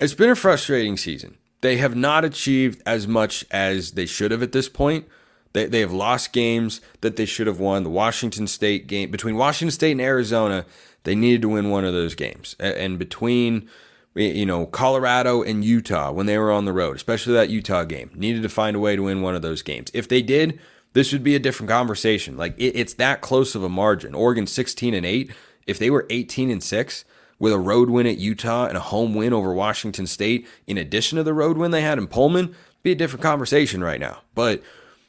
it's 0.00 0.14
been 0.14 0.30
a 0.30 0.36
frustrating 0.36 0.96
season. 0.96 1.38
They 1.66 1.78
have 1.78 1.96
not 1.96 2.24
achieved 2.24 2.80
as 2.86 3.08
much 3.08 3.44
as 3.50 3.90
they 3.90 4.06
should 4.06 4.30
have 4.30 4.40
at 4.40 4.52
this 4.52 4.68
point. 4.68 5.08
They, 5.52 5.66
they 5.66 5.80
have 5.80 5.92
lost 5.92 6.32
games 6.32 6.80
that 7.00 7.16
they 7.16 7.24
should 7.24 7.48
have 7.48 7.58
won. 7.58 7.82
The 7.82 7.90
Washington 7.90 8.46
State 8.46 8.86
game, 8.86 9.10
between 9.10 9.34
Washington 9.36 9.72
State 9.72 9.90
and 9.90 10.00
Arizona, 10.00 10.64
they 11.02 11.16
needed 11.16 11.42
to 11.42 11.48
win 11.48 11.70
one 11.70 11.84
of 11.84 11.92
those 11.92 12.14
games. 12.14 12.54
And 12.60 13.00
between, 13.00 13.68
you 14.14 14.46
know, 14.46 14.66
Colorado 14.66 15.42
and 15.42 15.64
Utah, 15.64 16.12
when 16.12 16.26
they 16.26 16.38
were 16.38 16.52
on 16.52 16.66
the 16.66 16.72
road, 16.72 16.94
especially 16.94 17.32
that 17.32 17.50
Utah 17.50 17.82
game, 17.82 18.12
needed 18.14 18.44
to 18.44 18.48
find 18.48 18.76
a 18.76 18.78
way 18.78 18.94
to 18.94 19.02
win 19.02 19.20
one 19.20 19.34
of 19.34 19.42
those 19.42 19.62
games. 19.62 19.90
If 19.92 20.06
they 20.06 20.22
did, 20.22 20.60
this 20.92 21.12
would 21.12 21.24
be 21.24 21.34
a 21.34 21.40
different 21.40 21.68
conversation. 21.68 22.36
Like 22.36 22.54
it, 22.56 22.76
it's 22.76 22.94
that 22.94 23.22
close 23.22 23.56
of 23.56 23.64
a 23.64 23.68
margin. 23.68 24.14
Oregon 24.14 24.46
16 24.46 24.94
and 24.94 25.04
8. 25.04 25.32
If 25.66 25.80
they 25.80 25.90
were 25.90 26.06
18 26.10 26.48
and 26.48 26.62
6, 26.62 27.04
with 27.38 27.52
a 27.52 27.58
road 27.58 27.90
win 27.90 28.06
at 28.06 28.18
Utah 28.18 28.66
and 28.66 28.76
a 28.76 28.80
home 28.80 29.14
win 29.14 29.32
over 29.32 29.52
Washington 29.52 30.06
State, 30.06 30.46
in 30.66 30.78
addition 30.78 31.16
to 31.16 31.22
the 31.22 31.34
road 31.34 31.58
win 31.58 31.70
they 31.70 31.82
had 31.82 31.98
in 31.98 32.06
Pullman, 32.06 32.54
be 32.82 32.92
a 32.92 32.96
different 32.96 33.22
conversation 33.22 33.82
right 33.82 34.00
now. 34.00 34.22
But 34.34 34.62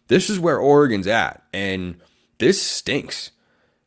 this 0.07 0.29
is 0.29 0.39
where 0.39 0.59
Oregon's 0.59 1.07
at, 1.07 1.43
and 1.53 1.99
this 2.39 2.61
stinks. 2.61 3.31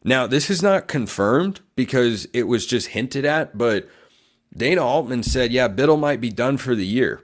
Now, 0.02 0.26
this 0.26 0.48
is 0.48 0.62
not 0.62 0.88
confirmed 0.88 1.60
because 1.76 2.26
it 2.32 2.44
was 2.44 2.66
just 2.66 2.88
hinted 2.88 3.24
at, 3.24 3.58
but 3.58 3.88
Dana 4.56 4.84
Altman 4.84 5.22
said, 5.22 5.52
yeah, 5.52 5.68
Bittle 5.68 6.00
might 6.00 6.20
be 6.20 6.30
done 6.30 6.56
for 6.56 6.74
the 6.74 6.86
year. 6.86 7.22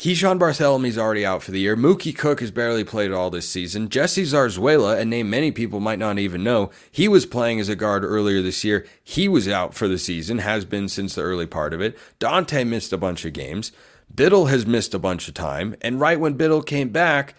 Keeshawn 0.00 0.38
Barthelemy 0.38 0.96
already 0.96 1.26
out 1.26 1.42
for 1.42 1.50
the 1.50 1.60
year. 1.60 1.76
Mookie 1.76 2.16
Cook 2.16 2.40
has 2.40 2.50
barely 2.50 2.84
played 2.84 3.12
all 3.12 3.28
this 3.28 3.46
season. 3.46 3.90
Jesse 3.90 4.22
Zarzuela, 4.22 4.98
a 4.98 5.04
name 5.04 5.28
many 5.28 5.52
people 5.52 5.78
might 5.78 5.98
not 5.98 6.18
even 6.18 6.42
know, 6.42 6.70
he 6.90 7.06
was 7.06 7.26
playing 7.26 7.60
as 7.60 7.68
a 7.68 7.76
guard 7.76 8.02
earlier 8.02 8.40
this 8.40 8.64
year. 8.64 8.86
He 9.04 9.28
was 9.28 9.46
out 9.46 9.74
for 9.74 9.88
the 9.88 9.98
season, 9.98 10.38
has 10.38 10.64
been 10.64 10.88
since 10.88 11.14
the 11.14 11.20
early 11.20 11.44
part 11.44 11.74
of 11.74 11.82
it. 11.82 11.98
Dante 12.18 12.64
missed 12.64 12.94
a 12.94 12.96
bunch 12.96 13.26
of 13.26 13.34
games. 13.34 13.72
Bittle 14.12 14.48
has 14.48 14.64
missed 14.64 14.94
a 14.94 14.98
bunch 14.98 15.28
of 15.28 15.34
time. 15.34 15.76
And 15.82 16.00
right 16.00 16.18
when 16.18 16.38
Bittle 16.38 16.64
came 16.64 16.88
back, 16.88 17.34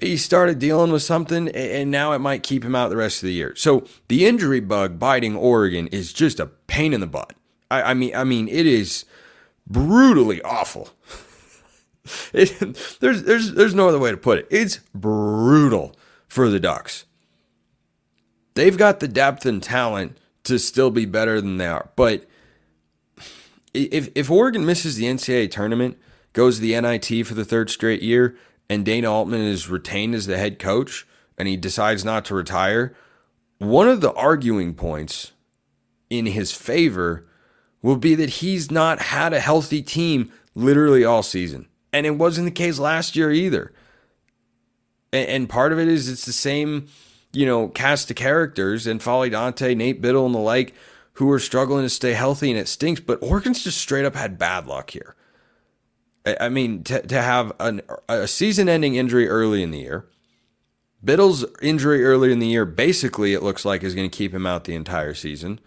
he 0.00 0.16
started 0.16 0.58
dealing 0.58 0.92
with 0.92 1.02
something, 1.02 1.50
and 1.50 1.90
now 1.90 2.12
it 2.12 2.20
might 2.20 2.42
keep 2.42 2.64
him 2.64 2.74
out 2.74 2.88
the 2.88 2.96
rest 2.96 3.22
of 3.22 3.26
the 3.26 3.34
year. 3.34 3.54
So 3.54 3.86
the 4.08 4.24
injury 4.24 4.60
bug 4.60 4.98
biting 4.98 5.36
Oregon 5.36 5.88
is 5.88 6.14
just 6.14 6.40
a 6.40 6.46
pain 6.46 6.94
in 6.94 7.00
the 7.00 7.06
butt. 7.06 7.34
I, 7.70 7.82
I 7.82 7.92
mean, 7.92 8.16
I 8.16 8.24
mean, 8.24 8.48
it 8.48 8.64
is 8.64 9.04
brutally 9.66 10.40
awful. 10.40 10.88
It, 12.34 12.98
there's 13.00 13.22
there's 13.22 13.52
there's 13.52 13.74
no 13.74 13.88
other 13.88 13.98
way 13.98 14.10
to 14.10 14.16
put 14.16 14.38
it. 14.38 14.48
It's 14.50 14.78
brutal 14.94 15.94
for 16.26 16.48
the 16.48 16.58
Ducks. 16.58 17.04
They've 18.54 18.76
got 18.76 19.00
the 19.00 19.08
depth 19.08 19.46
and 19.46 19.62
talent 19.62 20.18
to 20.44 20.58
still 20.58 20.90
be 20.90 21.04
better 21.04 21.40
than 21.40 21.58
they 21.58 21.66
are, 21.66 21.90
but 21.94 22.26
if 23.72 24.10
if 24.14 24.30
Oregon 24.30 24.66
misses 24.66 24.96
the 24.96 25.04
NCAA 25.04 25.50
tournament, 25.50 25.98
goes 26.32 26.56
to 26.56 26.62
the 26.62 26.80
NIT 26.80 27.26
for 27.26 27.34
the 27.34 27.44
third 27.44 27.70
straight 27.70 28.02
year, 28.02 28.36
and 28.68 28.84
Dana 28.84 29.10
Altman 29.10 29.40
is 29.40 29.68
retained 29.68 30.14
as 30.14 30.26
the 30.26 30.38
head 30.38 30.58
coach, 30.58 31.06
and 31.38 31.48
he 31.48 31.56
decides 31.56 32.04
not 32.04 32.24
to 32.26 32.34
retire, 32.34 32.94
one 33.58 33.88
of 33.88 34.00
the 34.00 34.12
arguing 34.14 34.74
points 34.74 35.32
in 36.10 36.26
his 36.26 36.52
favor 36.52 37.26
will 37.80 37.96
be 37.96 38.14
that 38.14 38.30
he's 38.30 38.70
not 38.70 39.00
had 39.00 39.32
a 39.32 39.40
healthy 39.40 39.82
team 39.82 40.32
literally 40.54 41.04
all 41.04 41.22
season. 41.22 41.68
And 41.92 42.06
it 42.06 42.16
wasn't 42.16 42.46
the 42.46 42.50
case 42.50 42.78
last 42.78 43.16
year 43.16 43.30
either. 43.30 43.72
And, 45.12 45.48
part 45.48 45.72
of 45.72 45.78
it 45.78 45.88
is 45.88 46.08
it's 46.08 46.24
the 46.24 46.32
same 46.32 46.88
you 47.32 47.46
know, 47.46 47.68
cast 47.68 48.10
of 48.10 48.16
characters 48.16 48.86
and 48.86 49.00
N'Faly 49.00 49.30
Dante, 49.30 49.74
Nate 49.74 50.02
Bittle, 50.02 50.26
and 50.26 50.34
the 50.34 50.38
like 50.38 50.74
who 51.14 51.30
are 51.30 51.38
struggling 51.38 51.84
to 51.84 51.90
stay 51.90 52.12
healthy, 52.12 52.50
and 52.50 52.58
it 52.58 52.68
stinks. 52.68 53.00
But 53.00 53.22
Oregon's 53.22 53.64
just 53.64 53.78
straight 53.78 54.04
up 54.04 54.14
had 54.14 54.38
bad 54.38 54.66
luck 54.66 54.90
here. 54.90 55.14
I 56.40 56.48
mean, 56.48 56.84
to, 56.84 57.02
to 57.02 57.20
have 57.20 57.52
an, 57.58 57.82
a 58.08 58.28
season 58.28 58.68
ending 58.68 58.94
injury 58.94 59.28
early 59.28 59.62
in 59.62 59.72
the 59.72 59.80
year, 59.80 60.06
Bittle's 61.04 61.44
injury 61.60 62.04
early 62.04 62.32
in 62.32 62.38
the 62.38 62.46
year 62.46 62.64
basically, 62.64 63.34
it 63.34 63.42
looks 63.42 63.64
like, 63.64 63.82
is 63.82 63.94
going 63.94 64.08
to 64.08 64.16
keep 64.16 64.32
him 64.32 64.46
out 64.46 64.64
the 64.64 64.74
entire 64.74 65.14
season. 65.14 65.58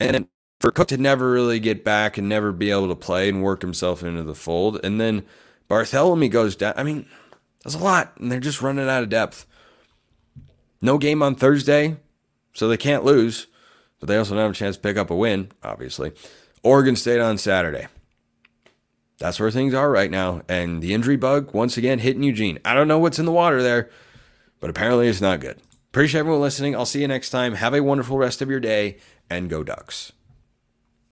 And 0.00 0.28
for 0.60 0.70
Cook 0.70 0.88
to 0.88 0.98
never 0.98 1.30
really 1.32 1.58
get 1.58 1.82
back 1.82 2.18
and 2.18 2.28
never 2.28 2.52
be 2.52 2.70
able 2.70 2.88
to 2.88 2.94
play 2.94 3.28
and 3.28 3.42
work 3.42 3.62
himself 3.62 4.02
into 4.02 4.22
the 4.22 4.34
fold. 4.34 4.78
And 4.84 5.00
then 5.00 5.24
Barthelemy 5.68 6.30
goes 6.30 6.54
down. 6.54 6.74
I 6.76 6.82
mean, 6.82 7.06
that's 7.64 7.74
a 7.74 7.78
lot. 7.78 8.12
And 8.18 8.30
they're 8.30 8.40
just 8.40 8.62
running 8.62 8.88
out 8.88 9.02
of 9.02 9.08
depth. 9.08 9.46
No 10.82 10.98
game 10.98 11.22
on 11.22 11.34
Thursday, 11.34 11.96
so 12.52 12.68
they 12.68 12.76
can't 12.76 13.04
lose. 13.04 13.46
But 13.98 14.08
they 14.08 14.16
also 14.16 14.34
don't 14.34 14.42
have 14.42 14.50
a 14.52 14.54
chance 14.54 14.76
to 14.76 14.82
pick 14.82 14.96
up 14.96 15.10
a 15.10 15.16
win, 15.16 15.50
obviously. 15.62 16.12
Oregon 16.62 16.96
State 16.96 17.20
on 17.20 17.38
Saturday. 17.38 17.86
That's 19.18 19.38
where 19.38 19.50
things 19.50 19.74
are 19.74 19.90
right 19.90 20.10
now. 20.10 20.42
And 20.48 20.82
the 20.82 20.94
injury 20.94 21.16
bug, 21.16 21.52
once 21.52 21.76
again, 21.76 21.98
hitting 21.98 22.22
Eugene. 22.22 22.58
I 22.64 22.74
don't 22.74 22.88
know 22.88 22.98
what's 22.98 23.18
in 23.18 23.26
the 23.26 23.32
water 23.32 23.62
there, 23.62 23.90
but 24.58 24.70
apparently 24.70 25.08
it's 25.08 25.20
not 25.20 25.40
good. 25.40 25.58
Appreciate 25.88 26.20
everyone 26.20 26.40
listening. 26.40 26.74
I'll 26.74 26.86
see 26.86 27.02
you 27.02 27.08
next 27.08 27.30
time. 27.30 27.54
Have 27.54 27.74
a 27.74 27.82
wonderful 27.82 28.16
rest 28.16 28.40
of 28.40 28.48
your 28.48 28.60
day 28.60 28.98
and 29.28 29.50
go 29.50 29.62
Ducks. 29.62 30.12